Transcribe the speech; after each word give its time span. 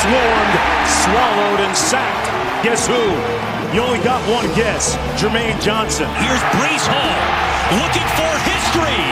Swarmed, 0.00 0.56
swallowed, 1.04 1.60
and 1.60 1.76
sacked. 1.76 2.28
Guess 2.64 2.86
who? 2.88 3.04
You 3.76 3.84
only 3.84 4.02
got 4.02 4.20
one 4.28 4.48
guess. 4.56 4.96
Jermaine 5.20 5.60
Johnson. 5.60 6.08
Here's 6.16 6.42
Breece 6.56 6.88
Hall 6.88 7.20
looking 7.76 8.08
for 8.16 8.32
history. 8.48 9.04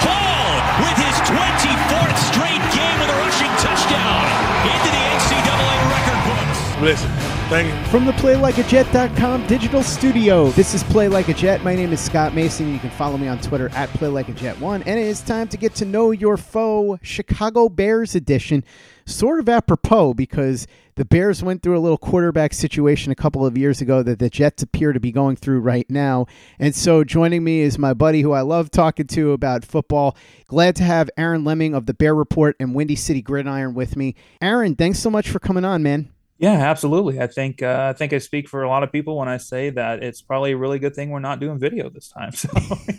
Hall 0.00 0.54
with 0.80 0.96
his 0.96 1.16
24th 1.26 2.18
straight 2.30 2.64
game 2.70 2.96
with 3.02 3.10
a 3.10 3.18
rushing 3.18 3.52
touchdown 3.58 4.22
into 4.62 4.88
the 4.94 5.02
NCAA 5.18 5.76
record 5.90 6.20
books. 6.24 6.82
Listen. 6.82 7.38
Thank 7.48 7.74
you. 7.74 7.90
From 7.90 8.04
the 8.04 8.12
PlayLikeAJet.com 8.12 9.46
digital 9.46 9.82
studio, 9.82 10.50
this 10.50 10.74
is 10.74 10.82
Play 10.84 11.08
Like 11.08 11.28
a 11.28 11.34
Jet. 11.34 11.64
My 11.64 11.74
name 11.74 11.94
is 11.94 12.00
Scott 12.00 12.34
Mason. 12.34 12.70
You 12.70 12.78
can 12.78 12.90
follow 12.90 13.16
me 13.16 13.26
on 13.26 13.40
Twitter 13.40 13.70
at 13.70 13.88
PlayLikeAJet1. 13.90 14.82
And 14.84 15.00
it 15.00 15.06
is 15.06 15.22
time 15.22 15.48
to 15.48 15.56
get 15.56 15.74
to 15.76 15.86
know 15.86 16.10
your 16.10 16.36
foe, 16.36 16.98
Chicago 17.00 17.70
Bears 17.70 18.14
edition. 18.14 18.64
Sort 19.08 19.40
of 19.40 19.48
apropos 19.48 20.12
because 20.12 20.66
the 20.96 21.04
Bears 21.06 21.42
went 21.42 21.62
through 21.62 21.78
a 21.78 21.80
little 21.80 21.96
quarterback 21.96 22.52
situation 22.52 23.10
a 23.10 23.14
couple 23.14 23.46
of 23.46 23.56
years 23.56 23.80
ago 23.80 24.02
that 24.02 24.18
the 24.18 24.28
Jets 24.28 24.62
appear 24.62 24.92
to 24.92 25.00
be 25.00 25.10
going 25.10 25.36
through 25.36 25.60
right 25.60 25.88
now. 25.88 26.26
And 26.58 26.74
so 26.74 27.04
joining 27.04 27.42
me 27.42 27.60
is 27.60 27.78
my 27.78 27.94
buddy 27.94 28.20
who 28.20 28.32
I 28.32 28.42
love 28.42 28.70
talking 28.70 29.06
to 29.06 29.32
about 29.32 29.64
football. 29.64 30.14
Glad 30.46 30.76
to 30.76 30.82
have 30.82 31.08
Aaron 31.16 31.42
Leming 31.42 31.74
of 31.74 31.86
the 31.86 31.94
Bear 31.94 32.14
Report 32.14 32.54
and 32.60 32.74
Windy 32.74 32.96
City 32.96 33.22
Gridiron 33.22 33.72
with 33.72 33.96
me. 33.96 34.14
Aaron, 34.42 34.76
thanks 34.76 34.98
so 34.98 35.08
much 35.08 35.30
for 35.30 35.38
coming 35.38 35.64
on, 35.64 35.82
man. 35.82 36.10
Yeah, 36.36 36.52
absolutely. 36.52 37.18
I 37.18 37.28
think 37.28 37.62
uh, 37.62 37.86
I 37.88 37.94
think 37.94 38.12
I 38.12 38.18
speak 38.18 38.46
for 38.46 38.62
a 38.62 38.68
lot 38.68 38.82
of 38.82 38.92
people 38.92 39.16
when 39.16 39.26
I 39.28 39.38
say 39.38 39.70
that 39.70 40.02
it's 40.02 40.20
probably 40.20 40.52
a 40.52 40.56
really 40.58 40.78
good 40.78 40.94
thing 40.94 41.08
we're 41.08 41.18
not 41.18 41.40
doing 41.40 41.58
video 41.58 41.88
this 41.88 42.08
time. 42.08 42.32
So 42.36 42.50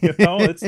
you 0.01 0.15
know, 0.17 0.39
it's 0.39 0.63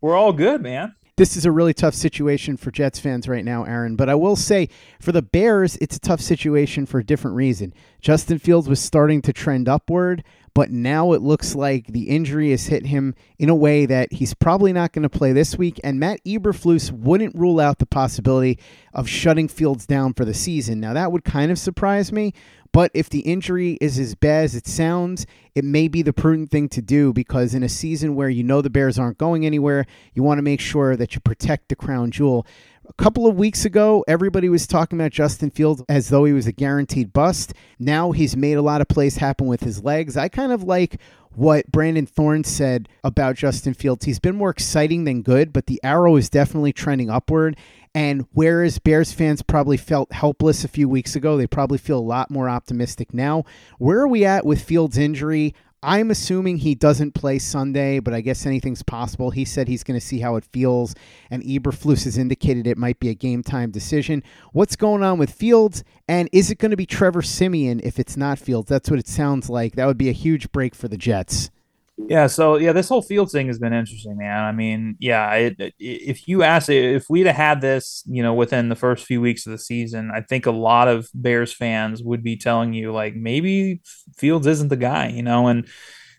we're 0.00 0.16
all 0.16 0.32
good, 0.32 0.62
man. 0.62 0.94
This 1.16 1.34
is 1.34 1.46
a 1.46 1.50
really 1.50 1.72
tough 1.72 1.94
situation 1.94 2.58
for 2.58 2.70
Jets 2.70 2.98
fans 2.98 3.26
right 3.26 3.44
now, 3.44 3.64
Aaron. 3.64 3.96
But 3.96 4.10
I 4.10 4.14
will 4.14 4.36
say, 4.36 4.68
for 5.00 5.12
the 5.12 5.22
Bears, 5.22 5.76
it's 5.76 5.96
a 5.96 6.00
tough 6.00 6.20
situation 6.20 6.84
for 6.84 6.98
a 6.98 7.04
different 7.04 7.38
reason. 7.38 7.72
Justin 8.02 8.38
Fields 8.38 8.68
was 8.68 8.80
starting 8.80 9.22
to 9.22 9.32
trend 9.32 9.66
upward, 9.66 10.22
but 10.52 10.70
now 10.70 11.12
it 11.12 11.22
looks 11.22 11.54
like 11.54 11.86
the 11.86 12.10
injury 12.10 12.50
has 12.50 12.66
hit 12.66 12.84
him 12.84 13.14
in 13.38 13.48
a 13.48 13.54
way 13.54 13.86
that 13.86 14.12
he's 14.12 14.34
probably 14.34 14.74
not 14.74 14.92
going 14.92 15.04
to 15.04 15.08
play 15.08 15.32
this 15.32 15.56
week. 15.56 15.80
And 15.82 15.98
Matt 15.98 16.22
Eberflus 16.26 16.92
wouldn't 16.92 17.34
rule 17.34 17.60
out 17.60 17.78
the 17.78 17.86
possibility 17.86 18.58
of 18.92 19.08
shutting 19.08 19.48
Fields 19.48 19.86
down 19.86 20.12
for 20.12 20.26
the 20.26 20.34
season. 20.34 20.80
Now, 20.80 20.92
that 20.92 21.12
would 21.12 21.24
kind 21.24 21.50
of 21.50 21.58
surprise 21.58 22.12
me, 22.12 22.34
but 22.76 22.90
if 22.92 23.08
the 23.08 23.20
injury 23.20 23.78
is 23.80 23.98
as 23.98 24.14
bad 24.14 24.44
as 24.44 24.54
it 24.54 24.66
sounds, 24.66 25.24
it 25.54 25.64
may 25.64 25.88
be 25.88 26.02
the 26.02 26.12
prudent 26.12 26.50
thing 26.50 26.68
to 26.68 26.82
do 26.82 27.10
because 27.10 27.54
in 27.54 27.62
a 27.62 27.70
season 27.70 28.14
where 28.14 28.28
you 28.28 28.44
know 28.44 28.60
the 28.60 28.68
Bears 28.68 28.98
aren't 28.98 29.16
going 29.16 29.46
anywhere, 29.46 29.86
you 30.12 30.22
want 30.22 30.36
to 30.36 30.42
make 30.42 30.60
sure 30.60 30.94
that 30.94 31.14
you 31.14 31.22
protect 31.22 31.70
the 31.70 31.74
crown 31.74 32.10
jewel. 32.10 32.46
A 32.88 32.92
couple 32.92 33.26
of 33.26 33.36
weeks 33.36 33.64
ago, 33.64 34.04
everybody 34.06 34.48
was 34.48 34.66
talking 34.66 34.98
about 34.98 35.10
Justin 35.10 35.50
Fields 35.50 35.82
as 35.88 36.08
though 36.08 36.24
he 36.24 36.32
was 36.32 36.46
a 36.46 36.52
guaranteed 36.52 37.12
bust. 37.12 37.52
Now 37.80 38.12
he's 38.12 38.36
made 38.36 38.54
a 38.54 38.62
lot 38.62 38.80
of 38.80 38.86
plays 38.86 39.16
happen 39.16 39.48
with 39.48 39.60
his 39.60 39.82
legs. 39.82 40.16
I 40.16 40.28
kind 40.28 40.52
of 40.52 40.62
like 40.62 41.00
what 41.34 41.70
Brandon 41.70 42.06
Thorn 42.06 42.44
said 42.44 42.88
about 43.02 43.34
Justin 43.34 43.74
Fields. 43.74 44.04
He's 44.04 44.20
been 44.20 44.36
more 44.36 44.50
exciting 44.50 45.02
than 45.02 45.22
good, 45.22 45.52
but 45.52 45.66
the 45.66 45.80
arrow 45.82 46.14
is 46.14 46.30
definitely 46.30 46.72
trending 46.72 47.10
upward. 47.10 47.56
And 47.92 48.26
whereas 48.32 48.78
Bears 48.78 49.12
fans 49.12 49.42
probably 49.42 49.78
felt 49.78 50.12
helpless 50.12 50.62
a 50.62 50.68
few 50.68 50.88
weeks 50.88 51.16
ago, 51.16 51.36
they 51.36 51.46
probably 51.46 51.78
feel 51.78 51.98
a 51.98 52.00
lot 52.00 52.30
more 52.30 52.48
optimistic 52.48 53.12
now. 53.12 53.44
Where 53.78 53.98
are 53.98 54.08
we 54.08 54.24
at 54.24 54.46
with 54.46 54.62
Fields' 54.62 54.98
injury? 54.98 55.54
I'm 55.88 56.10
assuming 56.10 56.58
he 56.58 56.74
doesn't 56.74 57.14
play 57.14 57.38
Sunday, 57.38 58.00
but 58.00 58.12
I 58.12 58.20
guess 58.20 58.44
anything's 58.44 58.82
possible. 58.82 59.30
He 59.30 59.44
said 59.44 59.68
he's 59.68 59.84
going 59.84 59.98
to 59.98 60.04
see 60.04 60.18
how 60.18 60.34
it 60.34 60.44
feels, 60.44 60.96
and 61.30 61.44
Eberflus 61.44 62.02
has 62.06 62.18
indicated 62.18 62.66
it 62.66 62.76
might 62.76 62.98
be 62.98 63.08
a 63.08 63.14
game 63.14 63.44
time 63.44 63.70
decision. 63.70 64.24
What's 64.52 64.74
going 64.74 65.04
on 65.04 65.16
with 65.16 65.30
Fields, 65.30 65.84
and 66.08 66.28
is 66.32 66.50
it 66.50 66.58
going 66.58 66.72
to 66.72 66.76
be 66.76 66.86
Trevor 66.86 67.22
Siemian 67.22 67.80
if 67.84 68.00
it's 68.00 68.16
not 68.16 68.40
Fields? 68.40 68.68
That's 68.68 68.90
what 68.90 68.98
it 68.98 69.06
sounds 69.06 69.48
like. 69.48 69.76
That 69.76 69.86
would 69.86 69.96
be 69.96 70.08
a 70.08 70.12
huge 70.12 70.50
break 70.50 70.74
for 70.74 70.88
the 70.88 70.98
Jets. 70.98 71.50
Yeah, 71.98 72.26
so 72.26 72.56
yeah, 72.56 72.72
this 72.72 72.90
whole 72.90 73.00
field 73.00 73.30
thing 73.30 73.46
has 73.46 73.58
been 73.58 73.72
interesting, 73.72 74.18
man. 74.18 74.44
I 74.44 74.52
mean, 74.52 74.96
yeah, 75.00 75.32
it, 75.34 75.58
it, 75.58 75.74
if 75.78 76.28
you 76.28 76.42
ask, 76.42 76.68
if 76.68 77.06
we'd 77.08 77.26
have 77.26 77.36
had 77.36 77.60
this, 77.62 78.02
you 78.06 78.22
know, 78.22 78.34
within 78.34 78.68
the 78.68 78.76
first 78.76 79.06
few 79.06 79.20
weeks 79.22 79.46
of 79.46 79.52
the 79.52 79.58
season, 79.58 80.10
I 80.14 80.20
think 80.20 80.44
a 80.44 80.50
lot 80.50 80.88
of 80.88 81.08
Bears 81.14 81.54
fans 81.54 82.02
would 82.02 82.22
be 82.22 82.36
telling 82.36 82.74
you 82.74 82.92
like 82.92 83.14
maybe 83.16 83.80
Fields 84.16 84.46
isn't 84.46 84.68
the 84.68 84.76
guy, 84.76 85.08
you 85.08 85.22
know. 85.22 85.46
And 85.46 85.66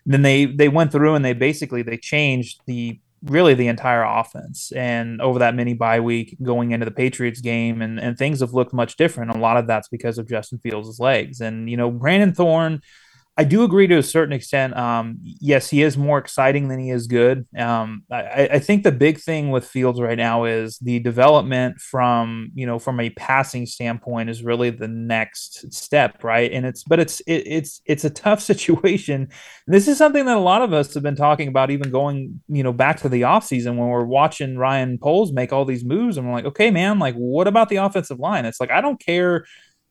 then 0.04 0.22
they 0.22 0.46
they 0.46 0.68
went 0.68 0.90
through 0.90 1.14
and 1.14 1.24
they 1.24 1.32
basically 1.32 1.82
they 1.82 1.96
changed 1.96 2.60
the 2.66 2.98
really 3.22 3.54
the 3.54 3.68
entire 3.68 4.04
offense, 4.04 4.72
and 4.72 5.20
over 5.20 5.38
that 5.38 5.54
mini 5.54 5.74
bye 5.74 6.00
week 6.00 6.36
going 6.42 6.72
into 6.72 6.86
the 6.86 6.90
Patriots 6.90 7.40
game, 7.40 7.82
and 7.82 8.00
and 8.00 8.18
things 8.18 8.40
have 8.40 8.52
looked 8.52 8.72
much 8.72 8.96
different. 8.96 9.30
A 9.30 9.38
lot 9.38 9.56
of 9.56 9.68
that's 9.68 9.88
because 9.88 10.18
of 10.18 10.28
Justin 10.28 10.58
Fields' 10.58 10.98
legs, 10.98 11.40
and 11.40 11.70
you 11.70 11.76
know, 11.76 11.90
Brandon 11.90 12.34
Thorn 12.34 12.80
I 13.38 13.44
do 13.44 13.62
agree 13.62 13.86
to 13.86 13.98
a 13.98 14.02
certain 14.02 14.32
extent. 14.32 14.76
Um, 14.76 15.18
yes, 15.22 15.70
he 15.70 15.82
is 15.82 15.96
more 15.96 16.18
exciting 16.18 16.66
than 16.66 16.80
he 16.80 16.90
is 16.90 17.06
good. 17.06 17.46
Um, 17.56 18.02
I, 18.10 18.48
I, 18.54 18.58
think 18.58 18.82
the 18.82 18.90
big 18.90 19.20
thing 19.20 19.50
with 19.50 19.64
Fields 19.64 20.00
right 20.00 20.18
now 20.18 20.42
is 20.42 20.76
the 20.78 20.98
development 20.98 21.80
from 21.80 22.50
you 22.54 22.66
know 22.66 22.80
from 22.80 22.98
a 22.98 23.10
passing 23.10 23.64
standpoint 23.64 24.28
is 24.28 24.42
really 24.42 24.70
the 24.70 24.88
next 24.88 25.72
step, 25.72 26.24
right? 26.24 26.50
And 26.50 26.66
it's 26.66 26.82
but 26.82 26.98
it's 26.98 27.20
it, 27.20 27.44
it's 27.46 27.80
it's 27.86 28.04
a 28.04 28.10
tough 28.10 28.40
situation. 28.52 29.28
This 29.68 29.86
is 29.86 29.98
something 29.98 30.24
that 30.24 30.36
a 30.36 30.40
lot 30.40 30.62
of 30.62 30.72
us 30.72 30.92
have 30.94 31.04
been 31.04 31.14
talking 31.14 31.46
about, 31.46 31.70
even 31.70 31.92
going 31.92 32.40
you 32.48 32.64
know 32.64 32.72
back 32.72 32.98
to 33.02 33.08
the 33.08 33.20
offseason 33.20 33.76
when 33.76 33.86
we're 33.86 34.04
watching 34.04 34.58
Ryan 34.58 34.98
Poles 34.98 35.32
make 35.32 35.52
all 35.52 35.64
these 35.64 35.84
moves, 35.84 36.16
and 36.16 36.26
we're 36.26 36.34
like, 36.34 36.46
okay, 36.46 36.72
man, 36.72 36.98
like 36.98 37.14
what 37.14 37.46
about 37.46 37.68
the 37.68 37.76
offensive 37.76 38.18
line? 38.18 38.46
It's 38.46 38.58
like 38.58 38.72
I 38.72 38.80
don't 38.80 38.98
care 38.98 39.44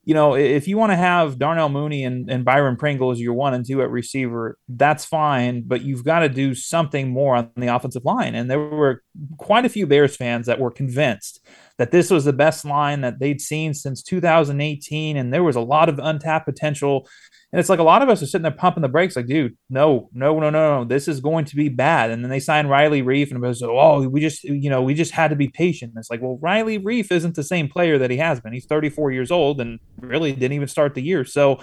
you 0.08 0.14
know, 0.14 0.38
if 0.38 0.70
you 0.70 0.78
want 0.78 0.94
to 0.94 0.96
have 0.96 1.38
Darnell 1.38 1.68
Mooney 1.68 2.06
and, 2.06 2.30
and 2.30 2.46
Byron 2.46 2.78
Pringle 2.78 3.12
as 3.12 3.20
your 3.20 3.34
one 3.34 3.54
and 3.54 3.66
two 3.68 3.82
at 3.82 3.92
receiver, 3.92 4.58
that's 4.70 5.04
fine, 5.04 5.64
but 5.68 5.82
you've 5.82 6.06
got 6.06 6.20
to 6.20 6.30
do 6.30 6.56
something 6.56 7.10
more 7.10 7.36
on 7.36 7.52
the 7.58 7.76
offensive 7.76 8.06
line. 8.06 8.34
And 8.34 8.50
there 8.50 8.58
were 8.58 9.04
quite 9.36 9.66
a 9.66 9.70
few 9.70 9.86
Bears 9.86 10.16
fans 10.16 10.46
that 10.46 10.62
were 10.62 10.72
convinced 10.72 11.46
that 11.78 11.92
this 11.92 12.10
was 12.10 12.26
the 12.26 12.34
best 12.34 12.66
line 12.66 13.02
that 13.02 13.20
they'd 13.20 13.42
seen 13.42 13.74
since 13.74 14.02
2018. 14.04 15.18
And 15.18 15.34
there 15.34 15.44
was 15.44 15.56
a 15.56 15.62
lot 15.62 15.90
of 15.90 16.00
untapped 16.00 16.46
potential 16.46 17.08
and 17.54 17.62
it's 17.62 17.70
like 17.70 17.80
a 17.80 17.84
lot 17.84 18.02
of 18.02 18.10
us 18.10 18.22
are 18.22 18.26
sitting 18.26 18.44
there 18.44 18.52
pumping 18.52 18.82
the 18.82 18.90
brakes, 18.90 19.16
like, 19.16 19.28
dude, 19.28 19.56
no, 19.70 20.10
no, 20.14 20.38
no, 20.38 20.50
no, 20.50 20.80
no, 20.80 20.84
this 20.84 21.08
is 21.08 21.22
going 21.22 21.46
to 21.46 21.56
be 21.56 21.70
bad. 21.70 22.12
And 22.12 22.22
then 22.22 22.30
they 22.30 22.42
sign 22.42 22.68
Riley 22.68 23.02
Reiff, 23.02 23.32
and 23.32 23.42
it 23.42 23.48
was, 23.48 23.64
oh, 23.64 24.08
we 24.10 24.20
just, 24.20 24.44
you 24.44 24.70
know, 24.70 24.82
we 24.82 24.94
just 24.94 25.14
had 25.14 25.30
to 25.30 25.38
be 25.38 25.48
patient. 25.48 25.94
And 25.94 26.00
it's 26.00 26.10
like, 26.10 26.22
well, 26.22 26.38
Riley 26.42 26.78
Reiff 26.78 27.10
isn't 27.10 27.36
the 27.36 27.44
same 27.44 27.70
player 27.70 27.98
that 28.00 28.12
he 28.12 28.18
has 28.18 28.42
been. 28.42 28.52
He's 28.52 28.66
34 28.66 29.12
years 29.12 29.32
old 29.32 29.62
and 29.62 29.80
really 30.02 30.34
didn't 30.34 30.54
even 30.54 30.68
start 30.68 30.94
the 30.94 31.02
year. 31.02 31.24
So, 31.24 31.62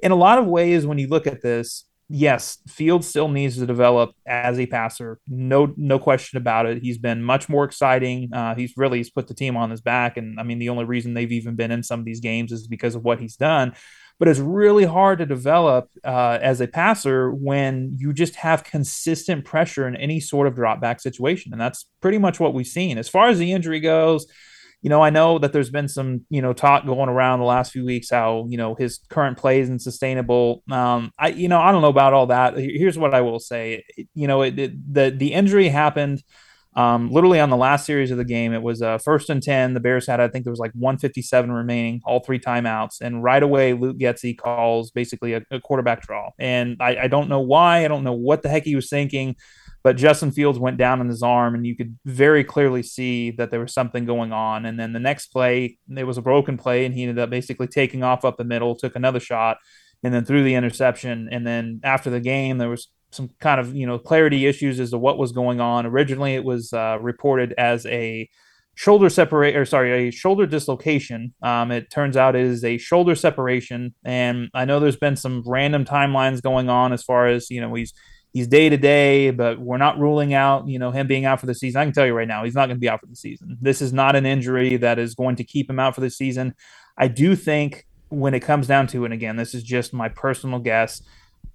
in 0.00 0.12
a 0.12 0.16
lot 0.16 0.38
of 0.38 0.46
ways, 0.46 0.86
when 0.86 0.96
you 0.96 1.08
look 1.08 1.26
at 1.26 1.42
this, 1.42 1.84
yes, 2.08 2.58
Field 2.68 3.04
still 3.04 3.28
needs 3.28 3.56
to 3.58 3.66
develop 3.66 4.12
as 4.26 4.58
a 4.58 4.66
passer. 4.66 5.18
No, 5.28 5.72
no 5.76 5.98
question 5.98 6.36
about 6.36 6.66
it. 6.66 6.82
He's 6.82 6.98
been 6.98 7.22
much 7.22 7.48
more 7.48 7.64
exciting. 7.64 8.32
Uh, 8.32 8.54
he's 8.54 8.72
really 8.76 8.98
he's 8.98 9.10
put 9.10 9.28
the 9.28 9.34
team 9.34 9.56
on 9.56 9.70
his 9.70 9.80
back, 9.80 10.16
and 10.16 10.38
I 10.38 10.42
mean, 10.42 10.58
the 10.58 10.68
only 10.68 10.84
reason 10.84 11.14
they've 11.14 11.32
even 11.32 11.56
been 11.56 11.70
in 11.70 11.82
some 11.82 12.00
of 12.00 12.06
these 12.06 12.20
games 12.20 12.52
is 12.52 12.66
because 12.66 12.94
of 12.94 13.04
what 13.04 13.20
he's 13.20 13.36
done 13.36 13.74
but 14.18 14.28
it's 14.28 14.40
really 14.40 14.84
hard 14.84 15.18
to 15.18 15.26
develop 15.26 15.90
uh, 16.04 16.38
as 16.42 16.60
a 16.60 16.66
passer 16.66 17.32
when 17.32 17.94
you 17.98 18.12
just 18.12 18.34
have 18.34 18.64
consistent 18.64 19.44
pressure 19.44 19.86
in 19.86 19.94
any 19.96 20.18
sort 20.18 20.48
of 20.48 20.56
drop 20.56 20.80
back 20.80 21.00
situation. 21.00 21.52
And 21.52 21.60
that's 21.60 21.86
pretty 22.00 22.18
much 22.18 22.40
what 22.40 22.52
we've 22.52 22.66
seen. 22.66 22.98
As 22.98 23.08
far 23.08 23.28
as 23.28 23.38
the 23.38 23.52
injury 23.52 23.78
goes, 23.78 24.26
you 24.82 24.90
know, 24.90 25.02
I 25.02 25.10
know 25.10 25.38
that 25.38 25.52
there's 25.52 25.70
been 25.70 25.88
some, 25.88 26.24
you 26.30 26.40
know, 26.40 26.52
talk 26.52 26.86
going 26.86 27.08
around 27.08 27.40
the 27.40 27.46
last 27.46 27.72
few 27.72 27.84
weeks 27.84 28.10
how, 28.10 28.46
you 28.48 28.56
know, 28.56 28.74
his 28.76 29.00
current 29.08 29.36
play 29.36 29.60
isn't 29.60 29.80
sustainable. 29.80 30.62
Um, 30.70 31.10
I, 31.18 31.28
you 31.28 31.48
know, 31.48 31.60
I 31.60 31.72
don't 31.72 31.82
know 31.82 31.88
about 31.88 32.12
all 32.12 32.26
that. 32.26 32.56
Here's 32.56 32.96
what 32.96 33.14
I 33.14 33.20
will 33.20 33.40
say. 33.40 33.84
You 34.14 34.28
know, 34.28 34.42
it, 34.42 34.58
it, 34.58 34.94
the 34.94 35.10
the 35.10 35.32
injury 35.32 35.68
happened 35.68 36.22
um, 36.78 37.10
literally 37.10 37.40
on 37.40 37.50
the 37.50 37.56
last 37.56 37.86
series 37.86 38.12
of 38.12 38.18
the 38.18 38.24
game, 38.24 38.52
it 38.52 38.62
was 38.62 38.82
uh, 38.82 38.98
first 38.98 39.30
and 39.30 39.42
10. 39.42 39.74
The 39.74 39.80
Bears 39.80 40.06
had, 40.06 40.20
I 40.20 40.28
think 40.28 40.44
there 40.44 40.52
was 40.52 40.60
like 40.60 40.70
157 40.74 41.50
remaining, 41.50 42.00
all 42.04 42.20
three 42.20 42.38
timeouts. 42.38 43.00
And 43.00 43.20
right 43.20 43.42
away, 43.42 43.72
Luke 43.72 43.98
Getsy 43.98 44.38
calls 44.38 44.92
basically 44.92 45.32
a, 45.32 45.42
a 45.50 45.60
quarterback 45.60 46.02
draw. 46.02 46.30
And 46.38 46.76
I, 46.78 46.96
I, 46.96 47.08
don't 47.08 47.28
know 47.28 47.40
why. 47.40 47.84
I 47.84 47.88
don't 47.88 48.04
know 48.04 48.12
what 48.12 48.42
the 48.42 48.48
heck 48.48 48.62
he 48.62 48.76
was 48.76 48.88
thinking. 48.88 49.34
But 49.82 49.96
Justin 49.96 50.32
Fields 50.32 50.58
went 50.58 50.76
down 50.76 51.00
on 51.00 51.08
his 51.08 51.22
arm, 51.22 51.54
and 51.54 51.66
you 51.66 51.76
could 51.76 51.96
very 52.04 52.44
clearly 52.44 52.82
see 52.82 53.30
that 53.32 53.50
there 53.50 53.60
was 53.60 53.72
something 53.72 54.04
going 54.04 54.32
on. 54.32 54.66
And 54.66 54.78
then 54.78 54.92
the 54.92 55.00
next 55.00 55.28
play, 55.28 55.78
it 55.96 56.04
was 56.04 56.18
a 56.18 56.22
broken 56.22 56.56
play, 56.56 56.84
and 56.84 56.94
he 56.94 57.02
ended 57.02 57.18
up 57.18 57.30
basically 57.30 57.68
taking 57.68 58.02
off 58.02 58.24
up 58.24 58.36
the 58.36 58.44
middle, 58.44 58.74
took 58.74 58.96
another 58.96 59.20
shot, 59.20 59.58
and 60.02 60.12
then 60.12 60.24
threw 60.24 60.42
the 60.42 60.54
interception. 60.54 61.28
And 61.30 61.46
then 61.46 61.80
after 61.84 62.10
the 62.10 62.20
game, 62.20 62.58
there 62.58 62.68
was 62.68 62.88
some 63.10 63.30
kind 63.40 63.60
of 63.60 63.74
you 63.74 63.86
know 63.86 63.98
clarity 63.98 64.46
issues 64.46 64.80
as 64.80 64.90
to 64.90 64.98
what 64.98 65.18
was 65.18 65.32
going 65.32 65.60
on. 65.60 65.86
Originally, 65.86 66.34
it 66.34 66.44
was 66.44 66.72
uh, 66.72 66.98
reported 67.00 67.54
as 67.56 67.86
a 67.86 68.28
shoulder 68.74 69.08
separate 69.08 69.56
or 69.56 69.64
sorry 69.64 70.08
a 70.08 70.10
shoulder 70.12 70.46
dislocation. 70.46 71.34
Um, 71.42 71.72
it 71.72 71.90
turns 71.90 72.16
out 72.16 72.36
it 72.36 72.44
is 72.44 72.64
a 72.64 72.78
shoulder 72.78 73.14
separation, 73.14 73.94
and 74.04 74.50
I 74.54 74.64
know 74.64 74.80
there's 74.80 74.96
been 74.96 75.16
some 75.16 75.42
random 75.46 75.84
timelines 75.84 76.42
going 76.42 76.68
on 76.68 76.92
as 76.92 77.02
far 77.02 77.26
as 77.26 77.50
you 77.50 77.60
know 77.60 77.74
he's 77.74 77.92
he's 78.38 78.46
day 78.46 78.68
to 78.68 78.76
day, 78.76 79.30
but 79.30 79.58
we're 79.58 79.78
not 79.78 79.98
ruling 79.98 80.32
out 80.32 80.68
you 80.68 80.78
know 80.78 80.92
him 80.92 81.06
being 81.08 81.24
out 81.24 81.40
for 81.40 81.46
the 81.46 81.54
season. 81.54 81.80
I 81.80 81.84
can 81.84 81.92
tell 81.92 82.06
you 82.06 82.14
right 82.14 82.28
now 82.28 82.44
he's 82.44 82.54
not 82.54 82.66
going 82.66 82.76
to 82.76 82.80
be 82.80 82.88
out 82.88 83.00
for 83.00 83.06
the 83.06 83.16
season. 83.16 83.58
This 83.60 83.82
is 83.82 83.92
not 83.92 84.14
an 84.14 84.26
injury 84.26 84.76
that 84.76 84.98
is 84.98 85.14
going 85.14 85.36
to 85.36 85.44
keep 85.44 85.68
him 85.68 85.80
out 85.80 85.94
for 85.94 86.00
the 86.00 86.10
season. 86.10 86.54
I 86.96 87.08
do 87.08 87.34
think 87.34 87.86
when 88.10 88.34
it 88.34 88.40
comes 88.40 88.68
down 88.68 88.86
to 88.88 89.02
it, 89.02 89.06
and 89.06 89.14
again, 89.14 89.36
this 89.36 89.54
is 89.54 89.62
just 89.62 89.92
my 89.92 90.08
personal 90.08 90.60
guess. 90.60 91.02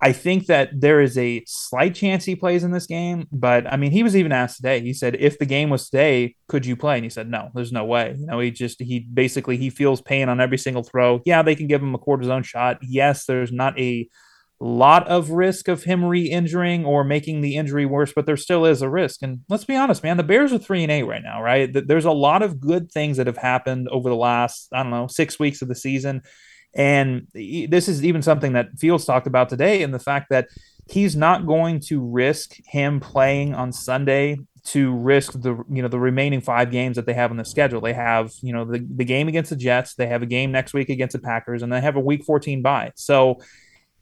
I 0.01 0.11
think 0.11 0.47
that 0.47 0.69
there 0.73 0.99
is 0.99 1.17
a 1.17 1.43
slight 1.47 1.95
chance 1.95 2.25
he 2.25 2.35
plays 2.35 2.65
in 2.65 2.71
this 2.71 2.85
game, 2.85 3.25
but 3.31 3.65
I 3.71 3.77
mean, 3.77 3.91
he 3.91 4.03
was 4.03 4.17
even 4.17 4.33
asked 4.33 4.57
today. 4.57 4.81
He 4.81 4.93
said, 4.93 5.15
"If 5.17 5.39
the 5.39 5.45
game 5.45 5.69
was 5.69 5.89
today, 5.89 6.35
could 6.49 6.65
you 6.65 6.75
play?" 6.75 6.95
And 6.95 7.05
he 7.05 7.09
said, 7.09 7.29
"No, 7.29 7.49
there's 7.55 7.71
no 7.71 7.85
way." 7.85 8.13
You 8.19 8.25
know, 8.25 8.39
he 8.39 8.51
just 8.51 8.81
he 8.81 8.99
basically 8.99 9.55
he 9.55 9.69
feels 9.69 10.01
pain 10.01 10.27
on 10.27 10.41
every 10.41 10.57
single 10.57 10.83
throw. 10.83 11.21
Yeah, 11.25 11.41
they 11.41 11.55
can 11.55 11.67
give 11.67 11.81
him 11.81 11.95
a 11.95 11.99
cortisone 11.99 12.43
shot. 12.43 12.79
Yes, 12.81 13.25
there's 13.25 13.53
not 13.53 13.79
a 13.79 14.09
lot 14.63 15.07
of 15.07 15.31
risk 15.31 15.67
of 15.67 15.83
him 15.83 16.05
re-injuring 16.05 16.85
or 16.85 17.03
making 17.03 17.41
the 17.41 17.55
injury 17.55 17.85
worse, 17.85 18.13
but 18.15 18.25
there 18.25 18.37
still 18.37 18.65
is 18.65 18.81
a 18.81 18.89
risk. 18.89 19.21
And 19.21 19.41
let's 19.49 19.65
be 19.65 19.75
honest, 19.75 20.03
man, 20.03 20.17
the 20.17 20.23
Bears 20.23 20.53
are 20.53 20.57
three 20.57 20.83
and 20.83 20.91
eight 20.91 21.03
right 21.03 21.23
now, 21.23 21.41
right? 21.41 21.69
There's 21.73 22.05
a 22.05 22.11
lot 22.11 22.41
of 22.41 22.59
good 22.59 22.91
things 22.91 23.17
that 23.17 23.27
have 23.27 23.37
happened 23.37 23.87
over 23.89 24.09
the 24.09 24.15
last 24.15 24.69
I 24.73 24.83
don't 24.83 24.91
know 24.91 25.07
six 25.07 25.39
weeks 25.39 25.61
of 25.61 25.67
the 25.67 25.75
season 25.75 26.21
and 26.75 27.27
this 27.33 27.87
is 27.87 28.03
even 28.03 28.21
something 28.21 28.53
that 28.53 28.77
Fields 28.79 29.05
talked 29.05 29.27
about 29.27 29.49
today, 29.49 29.83
and 29.83 29.93
the 29.93 29.99
fact 29.99 30.29
that 30.31 30.47
he's 30.89 31.15
not 31.15 31.45
going 31.45 31.79
to 31.79 32.03
risk 32.03 32.55
him 32.65 32.99
playing 32.99 33.53
on 33.53 33.71
Sunday 33.71 34.39
to 34.65 34.93
risk 34.95 35.33
the 35.33 35.63
you 35.69 35.81
know 35.81 35.87
the 35.87 35.99
remaining 35.99 36.41
five 36.41 36.71
games 36.71 36.95
that 36.95 37.05
they 37.05 37.13
have 37.13 37.29
on 37.29 37.37
the 37.37 37.45
schedule. 37.45 37.79
They 37.79 37.93
have 37.93 38.31
you 38.41 38.53
know 38.53 38.65
the, 38.65 38.85
the 38.95 39.05
game 39.05 39.27
against 39.27 39.51
the 39.51 39.55
Jets, 39.55 39.93
they 39.95 40.07
have 40.07 40.23
a 40.23 40.25
game 40.25 40.51
next 40.51 40.73
week 40.73 40.89
against 40.89 41.13
the 41.13 41.19
Packers, 41.19 41.61
and 41.61 41.71
they 41.71 41.81
have 41.81 41.95
a 41.95 41.99
Week 41.99 42.23
14 42.23 42.63
bye. 42.63 42.91
So 42.95 43.39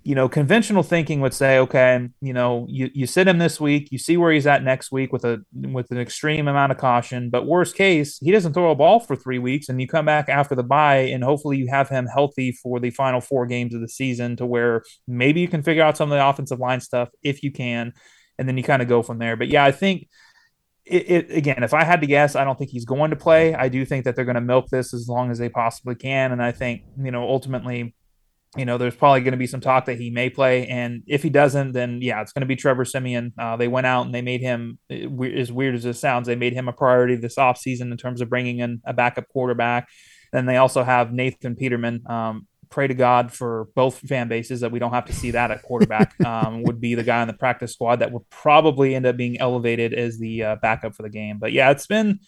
you 0.04 0.16
know, 0.16 0.28
conventional 0.28 0.82
thinking 0.82 1.22
would 1.22 1.34
say, 1.34 1.60
okay, 1.60 2.10
you 2.22 2.34
know, 2.34 2.66
you, 2.68 2.90
you 2.94 3.06
sit 3.06 3.28
him 3.28 3.38
this 3.38 3.62
week, 3.62 3.90
you 3.92 4.00
see 4.00 4.18
where 4.18 4.32
he's 4.32 4.48
at 4.48 4.64
next 4.64 4.92
week 4.92 5.14
with 5.14 5.24
a 5.24 5.44
with 5.54 5.92
an 5.92 6.00
extreme 6.00 6.48
amount 6.48 6.72
of 6.72 6.80
caution. 6.80 7.30
But 7.30 7.46
worst 7.46 7.76
case, 7.76 8.18
he 8.18 8.32
doesn't 8.32 8.54
throw 8.54 8.72
a 8.72 8.76
ball 8.76 9.00
for 9.00 9.16
three 9.16 9.38
weeks, 9.38 9.70
and 9.70 9.80
you 9.80 9.88
come 9.88 10.06
back 10.06 10.28
after 10.28 10.56
the 10.56 10.64
bye, 10.64 10.98
and 10.98 11.24
hopefully 11.24 11.58
you 11.58 11.68
have 11.68 11.90
him 11.90 12.08
healthy 12.08 12.52
for 12.52 12.80
the 12.80 12.90
final 12.90 13.22
four 13.22 13.46
games 13.46 13.76
of 13.76 13.82
the 13.82 13.88
season, 13.88 14.36
to 14.38 14.46
where 14.46 14.84
maybe 15.08 15.40
you 15.40 15.48
can 15.48 15.62
figure 15.62 15.84
out 15.84 15.98
some 15.98 16.12
of 16.12 16.18
the 16.18 16.28
offensive 16.28 16.60
line 16.60 16.82
stuff 16.82 17.10
if 17.22 17.44
you 17.44 17.52
can, 17.52 17.94
and 18.40 18.48
then 18.48 18.58
you 18.58 18.64
kind 18.64 18.82
of 18.82 18.88
go 18.88 19.04
from 19.04 19.20
there. 19.20 19.36
But 19.36 19.50
yeah, 19.50 19.64
I 19.64 19.72
think. 19.72 20.08
It, 20.84 21.12
it, 21.12 21.32
again, 21.32 21.64
if 21.64 21.76
I 21.76 21.84
had 21.84 22.02
to 22.02 22.08
guess, 22.08 22.36
I 22.36 22.44
don't 22.44 22.58
think 22.58 22.72
he's 22.72 22.86
going 22.86 23.12
to 23.12 23.16
play. 23.16 23.54
I 23.54 23.70
do 23.70 23.86
think 23.86 24.04
that 24.04 24.16
they're 24.16 24.26
going 24.26 24.36
to 24.36 24.42
milk 24.42 24.66
this 24.72 24.96
as 24.96 25.08
long 25.08 25.30
as 25.30 25.38
they 25.38 25.48
possibly 25.48 25.94
can, 25.94 26.32
and 26.32 26.42
I 26.42 26.52
think 26.52 26.82
you 26.98 27.12
know 27.12 27.22
ultimately 27.22 27.94
you 28.58 28.66
know, 28.66 28.78
there's 28.78 28.96
probably 28.96 29.22
going 29.22 29.32
to 29.32 29.38
be 29.38 29.48
some 29.48 29.62
talk 29.62 29.86
that 29.86 29.98
he 29.98 30.10
may 30.10 30.30
play. 30.30 30.68
And 30.68 31.04
if 31.08 31.24
he 31.24 31.30
doesn't, 31.30 31.72
then 31.72 32.02
yeah, 32.02 32.22
it's 32.22 32.34
going 32.34 32.42
to 32.42 32.48
be 32.48 32.58
Trevor 32.58 32.84
Siemian. 32.84 33.34
Uh, 33.40 33.56
they 33.56 33.70
went 33.70 33.88
out 33.88 34.06
and 34.06 34.14
they 34.14 34.22
made 34.22 34.42
him, 34.42 34.78
as 34.90 35.52
weird 35.52 35.76
as 35.76 35.86
it 35.86 35.94
sounds, 35.94 36.28
they 36.28 36.36
made 36.36 36.54
him 36.54 36.68
a 36.68 36.74
priority 36.74 37.16
this 37.16 37.38
offseason 37.38 37.92
in 37.92 37.98
terms 37.98 38.20
of 38.20 38.30
bringing 38.30 38.60
in 38.60 38.82
a 38.86 38.94
backup 38.94 39.28
quarterback. 39.30 39.88
Then 40.34 40.46
they 40.46 40.58
also 40.58 40.84
have 40.84 41.14
Nathan 41.14 41.56
Peterman. 41.56 42.04
Um, 42.08 42.48
pray 42.70 42.88
to 42.88 42.94
God 42.94 43.32
for 43.32 43.68
both 43.76 44.00
fan 44.00 44.28
bases 44.28 44.62
that 44.62 44.72
we 44.72 44.80
don't 44.80 44.94
have 44.94 45.06
to 45.06 45.14
see 45.14 45.32
that 45.32 45.52
at 45.52 45.62
quarterback. 45.62 46.14
um, 46.26 46.64
would 46.64 46.82
be 46.82 46.96
the 46.96 47.04
guy 47.04 47.22
on 47.22 47.28
the 47.28 47.34
practice 47.34 47.74
squad 47.74 47.98
that 47.98 48.12
would 48.12 48.30
probably 48.30 48.96
end 48.96 49.06
up 49.06 49.16
being 49.16 49.40
elevated 49.40 49.94
as 49.94 50.18
the 50.18 50.44
uh, 50.44 50.56
backup 50.62 50.96
for 50.96 51.04
the 51.04 51.10
game. 51.10 51.38
But 51.38 51.54
yeah, 51.54 51.72
it's 51.72 51.88
been 51.88 52.20